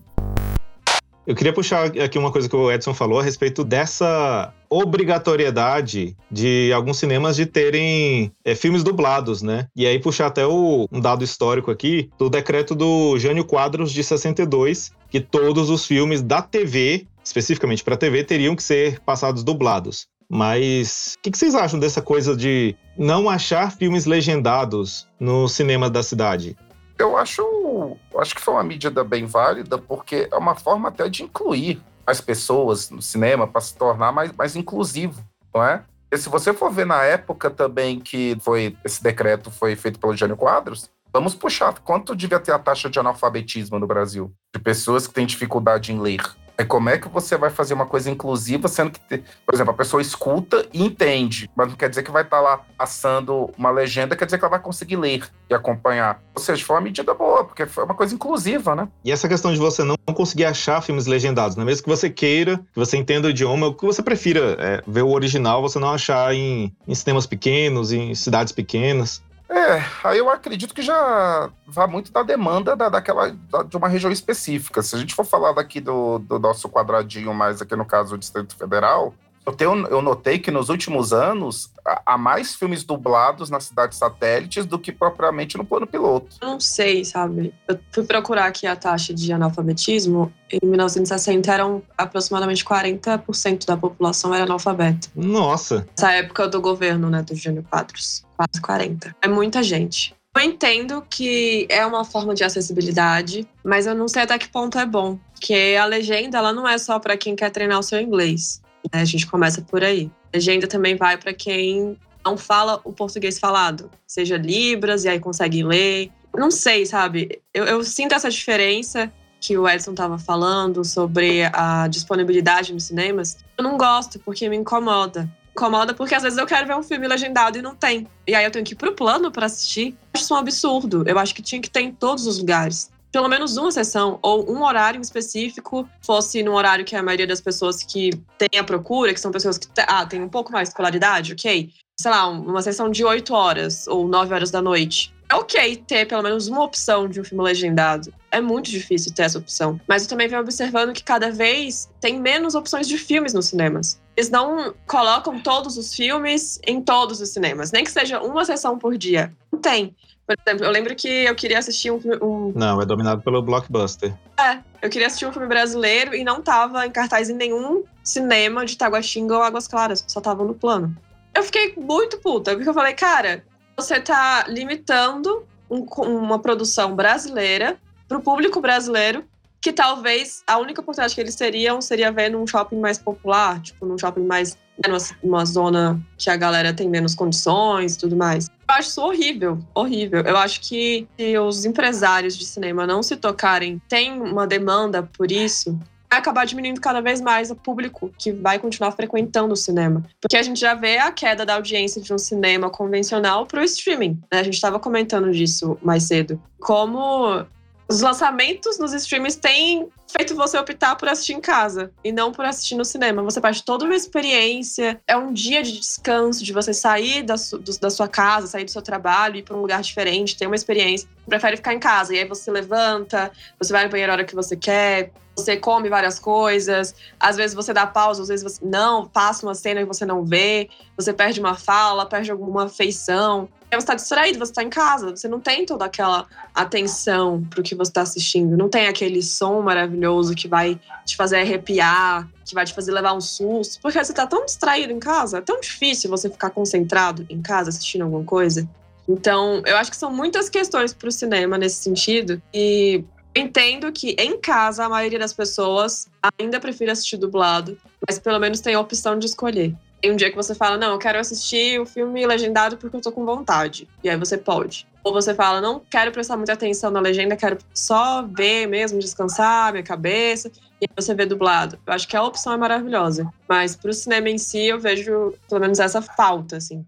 [1.26, 6.70] Eu queria puxar aqui uma coisa que o Edson falou a respeito dessa obrigatoriedade de
[6.72, 9.66] alguns cinemas de terem é, filmes dublados, né?
[9.74, 14.04] E aí puxar até o, um dado histórico aqui do decreto do Jânio Quadros de
[14.04, 20.06] 62, que todos os filmes da TV, especificamente para TV, teriam que ser passados dublados.
[20.28, 25.90] Mas o que, que, vocês acham dessa coisa de não achar filmes legendados no cinema
[25.90, 26.56] da cidade?
[26.98, 31.24] Eu acho, acho que foi uma medida bem válida, porque é uma forma até de
[31.24, 35.22] incluir as pessoas no cinema para se tornar mais, mais inclusivo,
[35.54, 35.82] não é?
[36.10, 40.16] E se você for ver na época também que foi esse decreto foi feito pelo
[40.16, 45.06] Jânio Quadros, vamos puxar quanto devia ter a taxa de analfabetismo no Brasil, de pessoas
[45.06, 46.22] que têm dificuldade em ler.
[46.58, 49.76] É como é que você vai fazer uma coisa inclusiva, sendo que, por exemplo, a
[49.76, 54.16] pessoa escuta e entende, mas não quer dizer que vai estar lá passando uma legenda,
[54.16, 56.20] quer dizer que ela vai conseguir ler e acompanhar.
[56.34, 58.88] Ou seja, foi uma medida boa, porque foi uma coisa inclusiva, né?
[59.04, 61.64] E essa questão de você não conseguir achar filmes legendados, né?
[61.64, 65.02] Mesmo que você queira, que você entenda o idioma, o que você prefira é ver
[65.02, 69.22] o original, você não achar em, em cinemas pequenos, em cidades pequenas.
[69.48, 73.88] É, aí eu acredito que já vai muito da demanda da, daquela, da, de uma
[73.88, 74.82] região específica.
[74.82, 78.18] Se a gente for falar daqui do, do nosso quadradinho, mais aqui no caso do
[78.18, 81.70] Distrito Federal, eu, tenho, eu notei que nos últimos anos
[82.04, 86.36] há mais filmes dublados nas cidades satélites do que propriamente no plano piloto.
[86.40, 87.54] Eu não sei, sabe?
[87.68, 90.32] Eu fui procurar aqui a taxa de analfabetismo.
[90.50, 95.08] Em 1960 eram aproximadamente 40% da população era analfabeta.
[95.14, 95.86] Nossa!
[95.96, 98.24] Essa época do governo, né, do Jânio Quadros.
[98.36, 99.14] Quase 40.
[99.22, 100.14] É muita gente.
[100.36, 104.78] Eu entendo que é uma forma de acessibilidade, mas eu não sei até que ponto
[104.78, 105.18] é bom.
[105.32, 108.60] Porque a legenda ela não é só para quem quer treinar o seu inglês.
[108.92, 109.00] Né?
[109.00, 110.10] A gente começa por aí.
[110.32, 115.62] Legenda também vai para quem não fala o português falado, seja Libras e aí consegue
[115.62, 116.10] ler.
[116.34, 117.40] Não sei, sabe?
[117.54, 123.38] Eu, eu sinto essa diferença que o Edson estava falando sobre a disponibilidade nos cinemas.
[123.56, 125.30] Eu não gosto porque me incomoda.
[125.52, 128.06] Incomoda porque às vezes eu quero ver um filme legendado e não tem.
[128.26, 129.90] E aí eu tenho que ir pro plano para assistir.
[129.90, 131.04] Eu acho isso um absurdo.
[131.06, 134.46] Eu acho que tinha que ter em todos os lugares pelo menos uma sessão ou
[134.52, 139.14] um horário específico fosse no horário que a maioria das pessoas que tem a procura,
[139.14, 141.70] que são pessoas que ah, têm um pouco mais de escolaridade, ok?
[141.98, 145.14] Sei lá, uma sessão de 8 horas ou 9 horas da noite.
[145.30, 148.12] É ok ter pelo menos uma opção de um filme legendado.
[148.30, 149.80] É muito difícil ter essa opção.
[149.88, 153.98] Mas eu também venho observando que cada vez tem menos opções de filmes nos cinemas.
[154.14, 158.78] Eles não colocam todos os filmes em todos os cinemas, nem que seja uma sessão
[158.78, 159.32] por dia.
[159.50, 159.96] Não tem.
[160.26, 162.52] Por exemplo, eu lembro que eu queria assistir um, um...
[162.54, 164.12] Não, é dominado pelo blockbuster.
[164.38, 168.66] É, eu queria assistir um filme brasileiro e não tava em cartaz em nenhum cinema
[168.66, 170.96] de Taguatinga ou Águas Claras, só tava no plano.
[171.32, 173.44] Eu fiquei muito puta, porque eu falei, cara,
[173.76, 179.24] você tá limitando um, uma produção brasileira pro público brasileiro
[179.60, 183.84] que talvez a única oportunidade que eles teriam seria ver num shopping mais popular, tipo,
[183.84, 184.56] num shopping mais.
[184.76, 188.48] Né, numa, numa zona que a galera tem menos condições e tudo mais.
[188.68, 190.20] Eu acho isso horrível, horrível.
[190.22, 195.30] Eu acho que se os empresários de cinema não se tocarem, tem uma demanda por
[195.30, 195.78] isso,
[196.10, 200.02] vai acabar diminuindo cada vez mais o público que vai continuar frequentando o cinema.
[200.20, 203.64] Porque a gente já vê a queda da audiência de um cinema convencional para o
[203.64, 204.18] streaming.
[204.32, 204.40] Né?
[204.40, 206.40] A gente estava comentando disso mais cedo.
[206.58, 207.44] Como
[207.88, 212.44] os lançamentos nos streams têm feito você optar por assistir em casa e não por
[212.44, 213.22] assistir no cinema.
[213.22, 217.58] Você faz toda uma experiência, é um dia de descanso, de você sair da, su,
[217.58, 220.56] do, da sua casa, sair do seu trabalho, ir para um lugar diferente, ter uma
[220.56, 221.08] experiência.
[221.26, 224.34] Prefere ficar em casa, e aí você levanta, você vai no banheiro a hora que
[224.34, 229.06] você quer, você come várias coisas, às vezes você dá pausa, às vezes você não,
[229.06, 233.76] passa uma cena e você não vê, você perde uma fala, perde alguma feição você
[233.78, 237.74] está distraído, você está em casa, você não tem toda aquela atenção para o que
[237.74, 242.64] você está assistindo, não tem aquele som maravilhoso que vai te fazer arrepiar, que vai
[242.64, 246.08] te fazer levar um susto, porque você está tão distraído em casa, é tão difícil
[246.08, 248.68] você ficar concentrado em casa assistindo alguma coisa.
[249.08, 253.04] Então, eu acho que são muitas questões para o cinema nesse sentido, e
[253.34, 256.08] entendo que em casa a maioria das pessoas
[256.38, 257.76] ainda prefere assistir dublado,
[258.08, 259.74] mas pelo menos tem a opção de escolher.
[260.00, 263.00] Tem um dia que você fala, não, eu quero assistir o filme legendado porque eu
[263.00, 263.88] tô com vontade.
[264.04, 264.86] E aí você pode.
[265.02, 269.72] Ou você fala, não quero prestar muita atenção na legenda, quero só ver mesmo, descansar
[269.72, 270.50] minha cabeça.
[270.80, 271.78] E aí você vê dublado.
[271.86, 273.32] Eu acho que a opção é maravilhosa.
[273.48, 276.84] Mas pro cinema em si, eu vejo pelo menos essa falta, assim.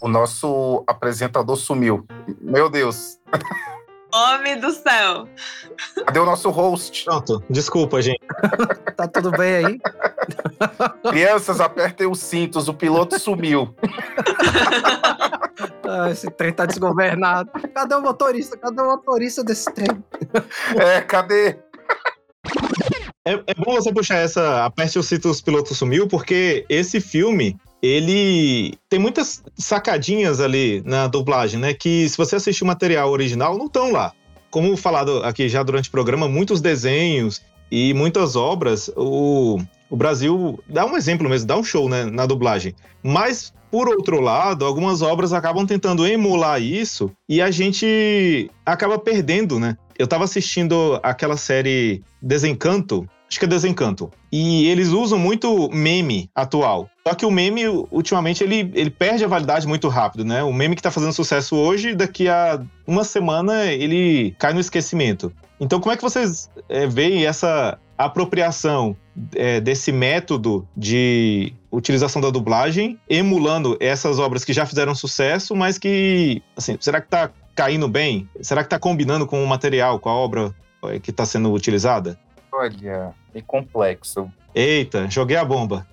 [0.00, 2.06] O nosso apresentador sumiu.
[2.40, 3.18] Meu Deus.
[4.14, 5.28] Homem do céu.
[6.06, 7.04] Cadê o nosso host?
[7.04, 8.20] Pronto, desculpa, gente.
[8.96, 9.80] tá tudo bem aí?
[11.10, 13.74] Crianças, apertem os cintos, o piloto sumiu.
[15.82, 17.50] ah, esse trem tá desgovernado.
[17.74, 18.56] Cadê o motorista?
[18.56, 20.04] Cadê o motorista desse trem?
[20.76, 21.58] É, cadê?
[23.26, 27.56] É, é, bom você puxar essa aperte os cintos, o piloto sumiu, porque esse filme,
[27.84, 31.74] ele tem muitas sacadinhas ali na dublagem, né?
[31.74, 34.12] Que se você assistir o material original, não estão lá.
[34.50, 39.58] Como falado aqui já durante o programa, muitos desenhos e muitas obras, o,
[39.90, 42.74] o Brasil dá um exemplo mesmo, dá um show né, na dublagem.
[43.02, 49.60] Mas, por outro lado, algumas obras acabam tentando emular isso e a gente acaba perdendo,
[49.60, 49.76] né?
[49.98, 54.10] Eu tava assistindo aquela série Desencanto, acho que é Desencanto.
[54.30, 56.88] E eles usam muito meme atual.
[57.06, 60.42] Só que o meme, ultimamente, ele, ele perde a validade muito rápido, né?
[60.42, 65.32] O meme que tá fazendo sucesso hoje, daqui a uma semana, ele cai no esquecimento.
[65.60, 68.96] Então, como é que vocês é, veem essa apropriação
[69.34, 75.78] é, desse método de utilização da dublagem, emulando essas obras que já fizeram sucesso, mas
[75.78, 78.28] que, assim, será que tá caindo bem?
[78.40, 80.54] Será que tá combinando com o material, com a obra
[80.84, 82.18] é, que está sendo utilizada?
[82.56, 84.30] Olha, é complexo.
[84.54, 85.86] Eita, joguei a bomba.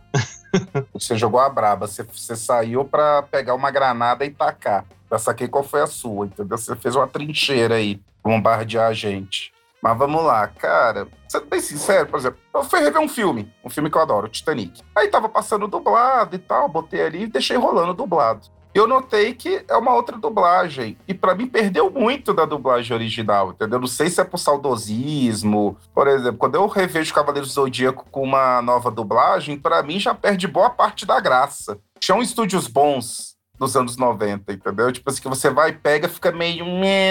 [0.94, 4.86] Você jogou a braba, você, você saiu para pegar uma granada e tacar.
[5.10, 6.58] Já saquei qual foi a sua, entendeu?
[6.58, 9.52] Você fez uma trincheira aí, bombardear a gente.
[9.82, 11.08] Mas vamos lá, cara.
[11.28, 14.28] Sendo bem sincero, por exemplo, eu fui rever um filme, um filme que eu adoro,
[14.28, 14.84] Titanic.
[14.96, 18.48] Aí tava passando dublado e tal, botei ali e deixei rolando dublado.
[18.74, 20.98] Eu notei que é uma outra dublagem.
[21.08, 23.80] E para mim perdeu muito da dublagem original, entendeu?
[23.80, 25.78] Não sei se é por saudosismo.
[25.94, 30.16] Por exemplo, quando eu revejo Cavaleiros do Zodíaco com uma nova dublagem, para mim já
[30.16, 31.78] perde boa parte da graça.
[32.00, 34.92] Tinham estúdios bons dos anos 90, entendeu?
[34.92, 36.66] Tipo assim, que você vai pega, fica meio.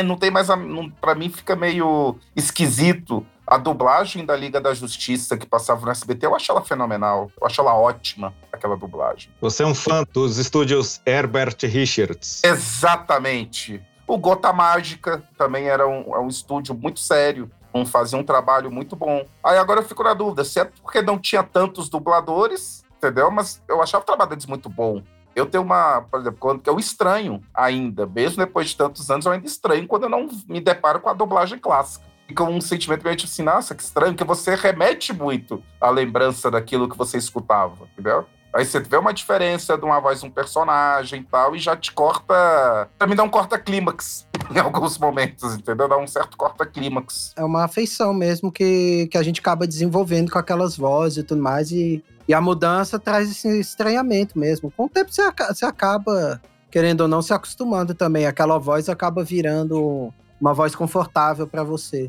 [0.05, 0.51] Não tem mais.
[0.51, 0.59] A,
[1.01, 3.25] pra mim fica meio esquisito.
[3.51, 7.33] A dublagem da Liga da Justiça que passava no SBT, eu acho ela fenomenal.
[7.41, 9.29] Eu acho ela ótima, aquela dublagem.
[9.41, 12.45] Você é um fã dos estúdios Herbert Richards.
[12.45, 13.83] Exatamente.
[14.07, 17.51] O Gota Mágica também era um, é um estúdio muito sério.
[17.75, 19.27] Um, fazia um trabalho muito bom.
[19.43, 23.33] Aí agora eu fico na dúvida, se é porque não tinha tantos dubladores, entendeu?
[23.33, 25.03] Mas eu achava o trabalho deles muito bom.
[25.35, 29.27] Eu tenho uma, por exemplo, quando que eu estranho ainda, mesmo depois de tantos anos,
[29.27, 32.11] eu ainda estranho quando eu não me deparo com a dublagem clássica.
[32.31, 36.49] Fica um sentimento meio tipo assim, nossa, que estranho, que você remete muito à lembrança
[36.49, 38.25] daquilo que você escutava, entendeu?
[38.55, 41.77] Aí você vê uma diferença de uma voz de um personagem e tal, e já
[41.77, 42.89] te corta.
[42.97, 45.89] Também dá um corta-clímax em alguns momentos, entendeu?
[45.89, 47.33] Dá um certo corta-clímax.
[47.37, 51.43] É uma afeição mesmo que, que a gente acaba desenvolvendo com aquelas vozes e tudo
[51.43, 51.73] mais.
[51.73, 54.71] E, e a mudança traz esse estranhamento mesmo.
[54.77, 58.25] Com o tempo você, você acaba, querendo ou não, se acostumando também.
[58.25, 62.09] Aquela voz acaba virando uma voz confortável para você.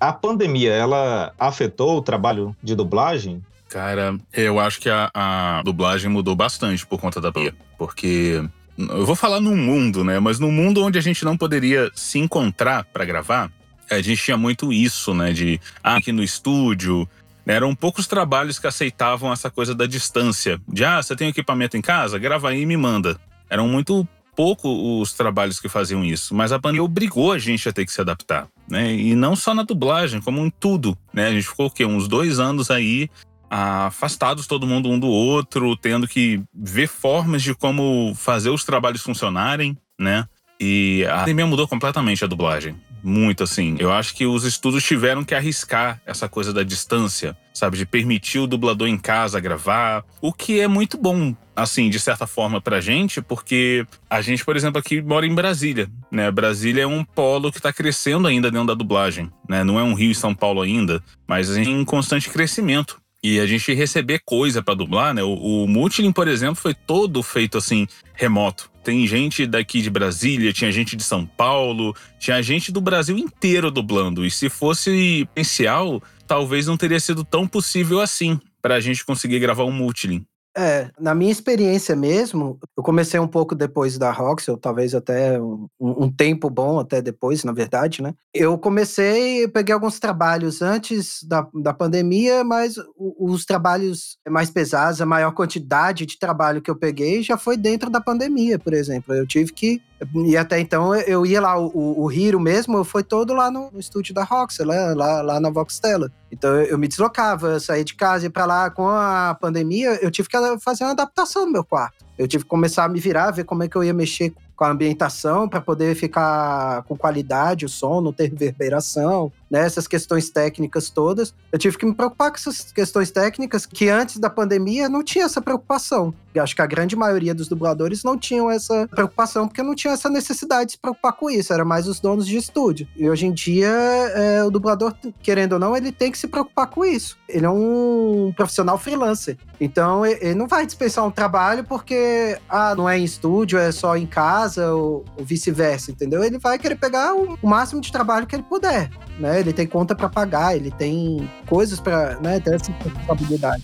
[0.00, 3.42] A pandemia, ela afetou o trabalho de dublagem?
[3.68, 7.54] Cara, eu acho que a, a dublagem mudou bastante por conta da pandemia.
[7.76, 8.42] Porque
[8.78, 10.18] eu vou falar no mundo, né?
[10.20, 13.50] Mas no mundo onde a gente não poderia se encontrar para gravar,
[13.90, 15.32] a gente tinha muito isso, né?
[15.32, 17.08] De ah, aqui no estúdio.
[17.44, 17.54] Né?
[17.54, 20.60] Eram poucos trabalhos que aceitavam essa coisa da distância.
[20.68, 22.18] De ah, você tem equipamento em casa?
[22.18, 23.18] Grava aí e me manda.
[23.50, 24.06] Eram muito
[24.38, 27.90] pouco os trabalhos que faziam isso, mas a pandemia obrigou a gente a ter que
[27.90, 28.94] se adaptar, né?
[28.94, 31.28] E não só na dublagem, como em tudo, né?
[31.28, 31.84] A gente ficou o quê?
[31.84, 33.08] Uns dois anos aí
[33.50, 39.02] afastados todo mundo um do outro, tendo que ver formas de como fazer os trabalhos
[39.02, 40.26] funcionarem, né?
[40.60, 42.76] E a pandemia mudou completamente a dublagem.
[43.02, 43.76] Muito assim.
[43.78, 47.76] Eu acho que os estudos tiveram que arriscar essa coisa da distância, sabe?
[47.76, 50.04] De permitir o dublador em casa gravar.
[50.20, 54.56] O que é muito bom, assim, de certa forma pra gente, porque a gente, por
[54.56, 56.30] exemplo, aqui mora em Brasília, né?
[56.30, 59.64] Brasília é um polo que tá crescendo ainda dentro da dublagem, né?
[59.64, 63.00] Não é um Rio e São Paulo ainda, mas a gente tem um constante crescimento
[63.22, 65.22] e a gente receber coisa para dublar, né?
[65.22, 68.70] O, o por exemplo, foi todo feito assim, remoto.
[68.84, 73.70] Tem gente daqui de Brasília, tinha gente de São Paulo, tinha gente do Brasil inteiro
[73.70, 74.24] dublando.
[74.24, 79.40] E se fosse potencial, talvez não teria sido tão possível assim para a gente conseguir
[79.40, 80.24] gravar um Multilin.
[80.60, 85.68] É, na minha experiência mesmo, eu comecei um pouco depois da Roxel, talvez até um,
[85.78, 88.12] um, tempo bom até depois, na verdade, né?
[88.34, 95.00] Eu comecei, eu peguei alguns trabalhos antes da, da pandemia, mas os trabalhos mais pesados,
[95.00, 99.14] a maior quantidade de trabalho que eu peguei já foi dentro da pandemia, por exemplo.
[99.14, 99.80] Eu tive que
[100.26, 103.80] e até então eu ia lá, o, o Hiro mesmo foi todo lá no, no
[103.80, 106.10] estúdio da Roxel, lá, lá, lá na Voxtela.
[106.30, 110.10] Então eu me deslocava, eu saía de casa e para lá com a pandemia, eu
[110.10, 112.04] tive que fazer uma adaptação no meu quarto.
[112.18, 114.64] Eu tive que começar a me virar, ver como é que eu ia mexer com
[114.64, 119.60] a ambientação para poder ficar com qualidade o som, não ter reverberação, né?
[119.60, 121.34] Essas questões técnicas todas.
[121.52, 125.24] Eu tive que me preocupar com essas questões técnicas que antes da pandemia não tinha
[125.24, 126.14] essa preocupação.
[126.34, 129.94] Eu acho que a grande maioria dos dubladores não tinham essa preocupação porque não tinha
[129.94, 131.52] essa necessidade de se preocupar com isso.
[131.52, 132.86] Era mais os donos de estúdio.
[132.96, 136.68] E hoje em dia, é, o dublador, querendo ou não, ele tem que se preocupar
[136.68, 137.16] com isso.
[137.28, 139.36] Ele é um profissional freelancer.
[139.60, 143.96] Então, ele não vai dispensar um trabalho porque, ah, não é em estúdio, é só
[143.96, 146.22] em casa ou, ou vice-versa, entendeu?
[146.22, 149.37] Ele vai querer pegar o, o, máximo de trabalho que ele puder, né?
[149.40, 153.62] Ele tem conta para pagar, ele tem coisas para, né, ter essa responsabilidade.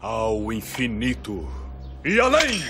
[0.00, 1.48] Ao infinito
[2.04, 2.62] e além!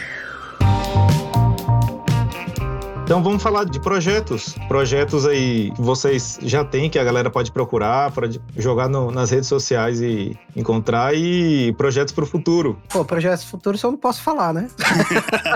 [3.12, 4.54] Então vamos falar de projetos.
[4.68, 9.30] Projetos aí que vocês já têm, que a galera pode procurar, pode jogar no, nas
[9.30, 12.80] redes sociais e encontrar, e projetos para o futuro.
[12.88, 14.66] Pô, projetos futuros eu não posso falar, né?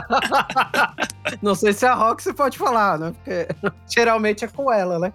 [1.40, 3.14] não sei se a Rock você pode falar, né?
[3.14, 3.48] Porque
[3.88, 5.12] geralmente é com ela, né?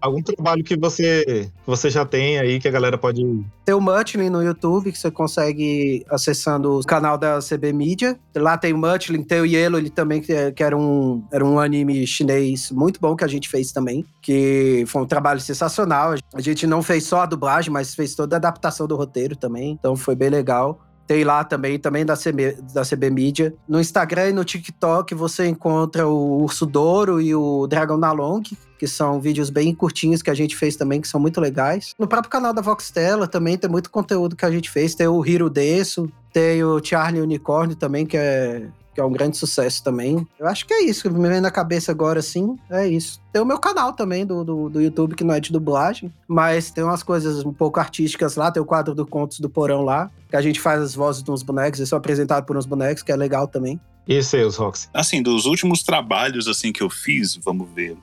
[0.00, 3.22] Algum trabalho que você, você já tem aí que a galera pode.
[3.64, 8.18] Tem o Mutlin no YouTube, que você consegue acessando o canal da CB Media.
[8.36, 10.97] Lá tem o Mutlin, tem o Yellow, ele também, que é, que era um,
[11.32, 14.04] era um anime chinês muito bom que a gente fez também.
[14.22, 16.14] Que foi um trabalho sensacional.
[16.34, 19.72] A gente não fez só a dublagem, mas fez toda a adaptação do roteiro também.
[19.72, 20.80] Então foi bem legal.
[21.08, 23.54] Tem lá também, também da CB, da CB Media.
[23.66, 28.42] No Instagram e no TikTok você encontra o Urso Douro e o Dragão Nalong,
[28.78, 31.94] que são vídeos bem curtinhos que a gente fez também, que são muito legais.
[31.98, 34.94] No próprio canal da Voxtela também tem muito conteúdo que a gente fez.
[34.94, 38.68] Tem o Hiro Desso, tem o Charlie Unicorn também, que é
[38.98, 40.26] que é um grande sucesso também.
[40.40, 42.58] Eu acho que é isso que me vem na cabeça agora, assim.
[42.68, 43.20] É isso.
[43.32, 46.72] Tem o meu canal também do, do, do, YouTube, que não é de dublagem, mas
[46.72, 48.50] tem umas coisas um pouco artísticas lá.
[48.50, 51.30] Tem o quadro do Contos do Porão lá, que a gente faz as vozes de
[51.30, 51.78] uns bonecos.
[51.78, 53.80] Eles são apresentados por uns bonecos, que é legal também.
[54.08, 54.90] E seus, Rox?
[54.92, 57.96] Assim, dos últimos trabalhos assim que eu fiz, vamos ver,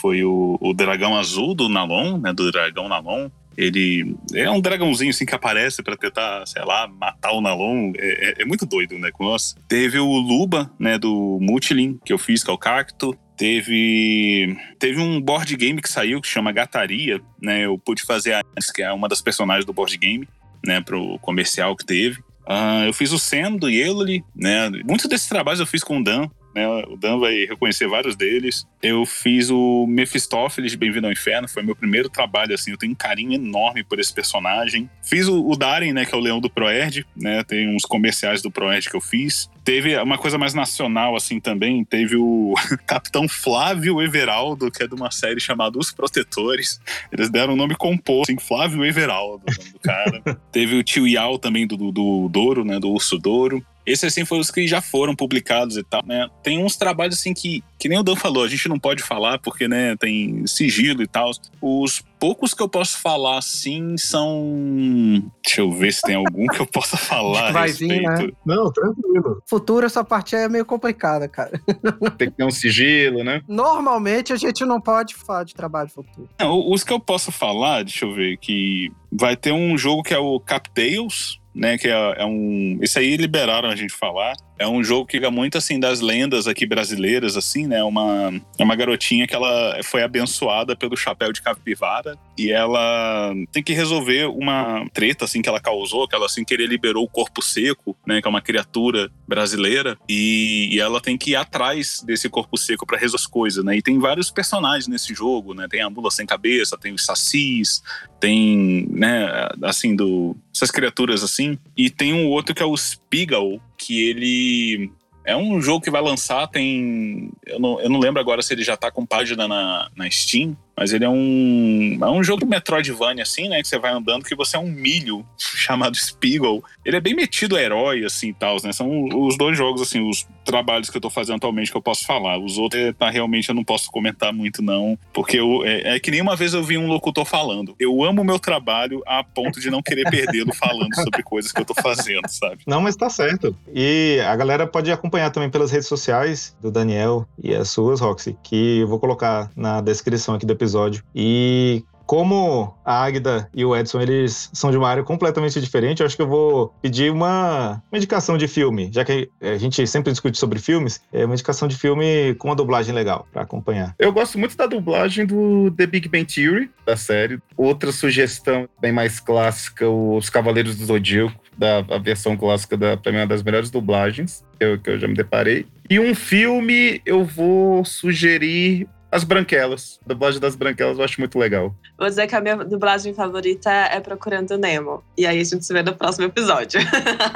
[0.00, 3.28] foi o, o Dragão Azul do Nalon, né, do Dragão Nalon.
[3.58, 7.92] Ele é um dragãozinho assim que aparece para tentar, sei lá, matar o Nalon.
[7.98, 9.10] É, é, é muito doido, né?
[9.10, 9.56] Com nós.
[9.66, 13.18] Teve o Luba, né, do Mutilin, que eu fiz, que é o Cacto.
[13.36, 17.66] Teve teve um board game que saiu que chama Gataria, né?
[17.66, 20.28] Eu pude fazer a que é uma das personagens do board game,
[20.64, 22.20] né, pro comercial que teve.
[22.48, 24.06] Uh, eu fiz o Sam do Yellow,
[24.36, 24.70] né?
[24.84, 26.84] Muitos desses trabalhos eu fiz com o Dan, né?
[26.88, 28.66] O Dan vai reconhecer vários deles.
[28.82, 32.92] Eu fiz o Mephistófeles de Bem-vindo ao Inferno, foi meu primeiro trabalho, assim, eu tenho
[32.92, 34.90] um carinho enorme por esse personagem.
[35.02, 37.44] Fiz o, o Darren, né, que é o leão do Proerd, né?
[37.44, 39.48] Tem uns comerciais do Proerd que eu fiz.
[39.64, 41.84] Teve uma coisa mais nacional, assim, também.
[41.84, 42.54] Teve o
[42.86, 46.80] Capitão Flávio Everaldo, que é de uma série chamada Os Protetores.
[47.12, 50.22] Eles deram o um nome composto, assim, Flávio Everaldo, o nome do cara.
[50.50, 53.64] Teve o Tio Yao também, do, do, do Douro, né, do Urso Douro.
[53.88, 56.28] Esses, assim, foram os que já foram publicados e tal, né?
[56.42, 59.38] Tem uns trabalhos, assim, que, que nem o Dan falou, a gente não pode falar
[59.38, 61.30] porque, né, tem sigilo e tal.
[61.60, 65.22] Os poucos que eu posso falar, assim, são...
[65.42, 68.28] Deixa eu ver se tem algum que eu possa falar Vai vir, né?
[68.44, 69.42] Não, tranquilo.
[69.46, 71.60] Futuro, essa parte é meio complicada, cara.
[72.18, 73.42] Tem que ter um sigilo, né?
[73.48, 76.28] Normalmente, a gente não pode falar de trabalho futuro.
[76.38, 80.12] Não, os que eu posso falar, deixa eu ver, que vai ter um jogo que
[80.12, 81.76] é o Captails, né?
[81.76, 82.78] Que é, é, um.
[82.80, 84.34] Esse aí liberaram a gente falar.
[84.58, 87.82] É um jogo que fica muito assim das lendas aqui brasileiras, assim, né?
[87.82, 93.62] Uma, é uma garotinha que ela foi abençoada pelo chapéu de capivara e ela tem
[93.62, 97.42] que resolver uma treta assim que ela causou, que ela sem querer liberou o corpo
[97.42, 98.20] seco, né?
[98.20, 102.86] Que é uma criatura brasileira e, e ela tem que ir atrás desse corpo seco
[102.86, 103.76] para resolver as coisas, né?
[103.76, 105.66] E tem vários personagens nesse jogo, né?
[105.68, 107.82] Tem a mula sem cabeça, tem os sacis,
[108.20, 109.48] tem, né?
[109.62, 114.90] Assim do essas criaturas assim e tem um outro que é o Spigal, que ele
[115.24, 117.30] é um jogo que vai lançar, tem.
[117.46, 120.56] Eu não, eu não lembro agora se ele já tá com página na, na Steam,
[120.78, 121.98] mas ele é um.
[122.00, 123.60] É um jogo Metroidvania, assim, né?
[123.60, 126.62] Que você vai andando, que você é um milho chamado Spiegel.
[126.84, 128.72] Ele é bem metido a herói, assim e tal, né?
[128.72, 132.06] São os dois jogos, assim, os trabalhos que eu tô fazendo atualmente que eu posso
[132.06, 132.38] falar.
[132.38, 134.96] Os outros, tá, realmente, eu não posso comentar muito, não.
[135.12, 137.74] Porque eu, é, é que nem uma vez eu vi um locutor falando.
[137.80, 141.60] Eu amo o meu trabalho a ponto de não querer perdê-lo falando sobre coisas que
[141.60, 142.62] eu tô fazendo, sabe?
[142.66, 143.54] Não, mas tá certo.
[143.74, 148.36] E a galera pode acompanhar também pelas redes sociais do Daniel e as suas, Roxy,
[148.44, 151.02] que eu vou colocar na descrição aqui do episódio episódio.
[151.14, 156.06] E como a Águida e o Edson eles são de uma área completamente diferente, eu
[156.06, 160.10] acho que eu vou pedir uma, uma indicação de filme, já que a gente sempre
[160.10, 163.94] discute sobre filmes, é uma indicação de filme com uma dublagem legal para acompanhar.
[163.98, 167.38] Eu gosto muito da dublagem do The Big Bang Theory, da série.
[167.54, 173.12] Outra sugestão bem mais clássica, Os Cavaleiros do Zodíaco, da a versão clássica da pra
[173.12, 175.66] mim, é uma das melhores dublagens que eu, que eu já me deparei.
[175.90, 179.98] E um filme eu vou sugerir as Branquelas.
[180.04, 181.74] A dublagem das Branquelas eu acho muito legal.
[181.98, 185.02] Vou dizer que a minha dublagem favorita é Procurando Nemo.
[185.16, 186.80] E aí a gente se vê no próximo episódio.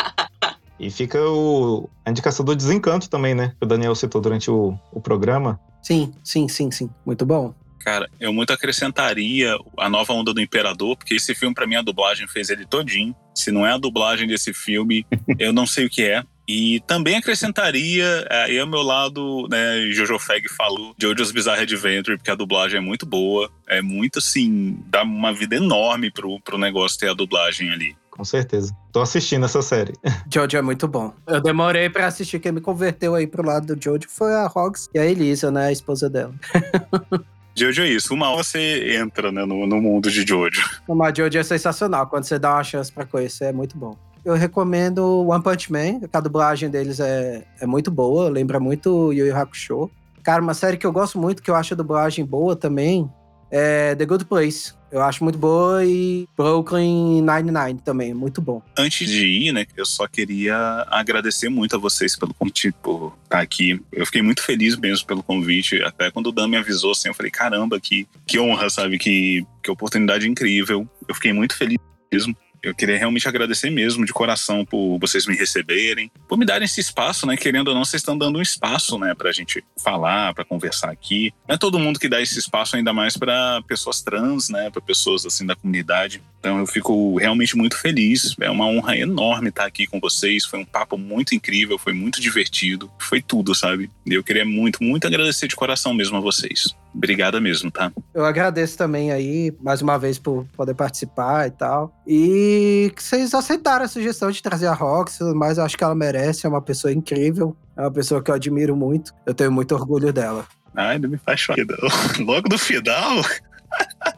[0.78, 3.54] e fica o, a indicação do desencanto também, né?
[3.58, 5.58] Que o Daniel citou durante o, o programa.
[5.82, 6.90] Sim, sim, sim, sim.
[7.04, 7.54] Muito bom.
[7.80, 11.82] Cara, eu muito acrescentaria a nova onda do Imperador, porque esse filme, para mim, a
[11.82, 13.14] dublagem fez ele todinho.
[13.34, 15.04] Se não é a dublagem desse filme,
[15.38, 16.22] eu não sei o que é.
[16.46, 22.16] E também acrescentaria, aí ao meu lado, né, Jojo Fag falou de Jojo's Bizarre Adventure,
[22.16, 26.58] porque a dublagem é muito boa, é muito assim, dá uma vida enorme pro, pro
[26.58, 27.96] negócio ter a dublagem ali.
[28.10, 28.76] com certeza.
[28.92, 29.92] Tô assistindo essa série.
[30.32, 31.14] Jojo é muito bom.
[31.26, 32.38] Eu demorei pra assistir.
[32.40, 35.66] Quem me converteu aí pro lado do Jojo foi a Rox e a Elisa, né?
[35.66, 36.34] A esposa dela.
[37.54, 38.12] Jojo é isso.
[38.12, 40.62] Uma hora você entra né, no, no mundo de Jojo.
[40.88, 42.06] Mas Jojo é sensacional.
[42.06, 43.96] Quando você dá uma chance pra conhecer, é muito bom.
[44.24, 46.00] Eu recomendo One Punch Man.
[46.12, 48.28] A dublagem deles é, é muito boa.
[48.28, 49.90] Lembra muito Yu Yu Hakusho.
[50.22, 53.10] Cara, uma série que eu gosto muito, que eu acho a dublagem boa também,
[53.50, 54.72] é The Good Place.
[54.92, 58.62] Eu acho muito boa e Brooklyn Nine-Nine também, muito bom.
[58.76, 63.40] Antes de ir, né, eu só queria agradecer muito a vocês pelo convite, por estar
[63.40, 63.80] aqui.
[63.90, 65.82] Eu fiquei muito feliz mesmo pelo convite.
[65.82, 68.98] Até quando o Dan me avisou, assim, eu falei, caramba, que, que honra, sabe?
[68.98, 70.86] Que, que oportunidade incrível.
[71.08, 71.78] Eu fiquei muito feliz
[72.12, 72.36] mesmo.
[72.62, 76.80] Eu queria realmente agradecer mesmo, de coração, por vocês me receberem, por me darem esse
[76.80, 77.36] espaço, né?
[77.36, 81.32] Querendo ou não, vocês estão dando um espaço, né, pra gente falar, pra conversar aqui.
[81.48, 84.80] Não é todo mundo que dá esse espaço, ainda mais para pessoas trans, né, para
[84.80, 86.22] pessoas assim da comunidade.
[86.38, 88.34] Então eu fico realmente muito feliz.
[88.40, 90.44] É uma honra enorme estar aqui com vocês.
[90.44, 93.90] Foi um papo muito incrível, foi muito divertido, foi tudo, sabe?
[94.06, 96.74] Eu queria muito, muito agradecer de coração mesmo a vocês.
[96.94, 97.90] Obrigada mesmo, tá?
[98.12, 101.92] Eu agradeço também aí, mais uma vez, por poder participar e tal.
[102.06, 105.94] E que vocês aceitaram a sugestão de trazer a Rox, mas eu acho que ela
[105.94, 109.14] merece, é uma pessoa incrível, é uma pessoa que eu admiro muito.
[109.24, 110.46] Eu tenho muito orgulho dela.
[110.74, 111.64] Ai, não me faz chorar.
[112.20, 113.22] Logo no final.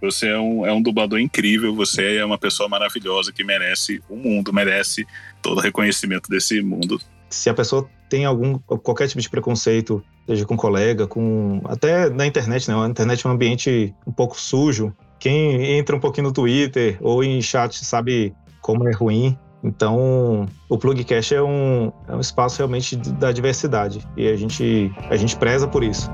[0.00, 4.14] Você é um, é um dublador incrível, você é uma pessoa maravilhosa que merece o
[4.14, 5.06] mundo, merece
[5.40, 7.00] todo o reconhecimento desse mundo.
[7.30, 12.26] Se a pessoa tem algum qualquer tipo de preconceito, seja com colega, com até na
[12.26, 12.76] internet, né?
[12.76, 14.92] A internet é um ambiente um pouco sujo.
[15.18, 19.38] Quem entra um pouquinho no Twitter ou em chat sabe como é ruim.
[19.62, 25.16] Então, o Plugcast é um, é um espaço realmente da diversidade e a gente, a
[25.16, 26.10] gente preza por isso.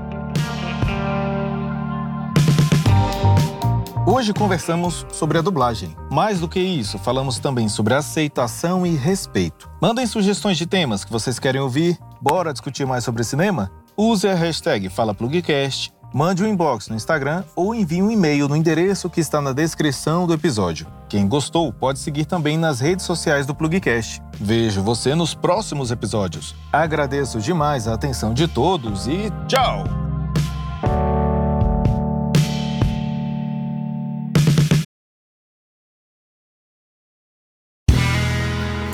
[4.07, 5.95] Hoje conversamos sobre a dublagem.
[6.09, 9.69] Mais do que isso, falamos também sobre aceitação e respeito.
[9.81, 11.97] Mandem sugestões de temas que vocês querem ouvir.
[12.21, 13.71] Bora discutir mais sobre cinema?
[13.97, 19.09] Use a hashtag FalaPlugcast, mande um inbox no Instagram ou envie um e-mail no endereço
[19.09, 20.87] que está na descrição do episódio.
[21.09, 24.21] Quem gostou pode seguir também nas redes sociais do Plugcast.
[24.39, 26.55] Vejo você nos próximos episódios.
[26.71, 29.83] Agradeço demais a atenção de todos e tchau!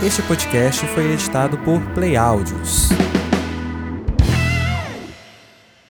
[0.03, 2.89] Este podcast foi editado por Play Áudios.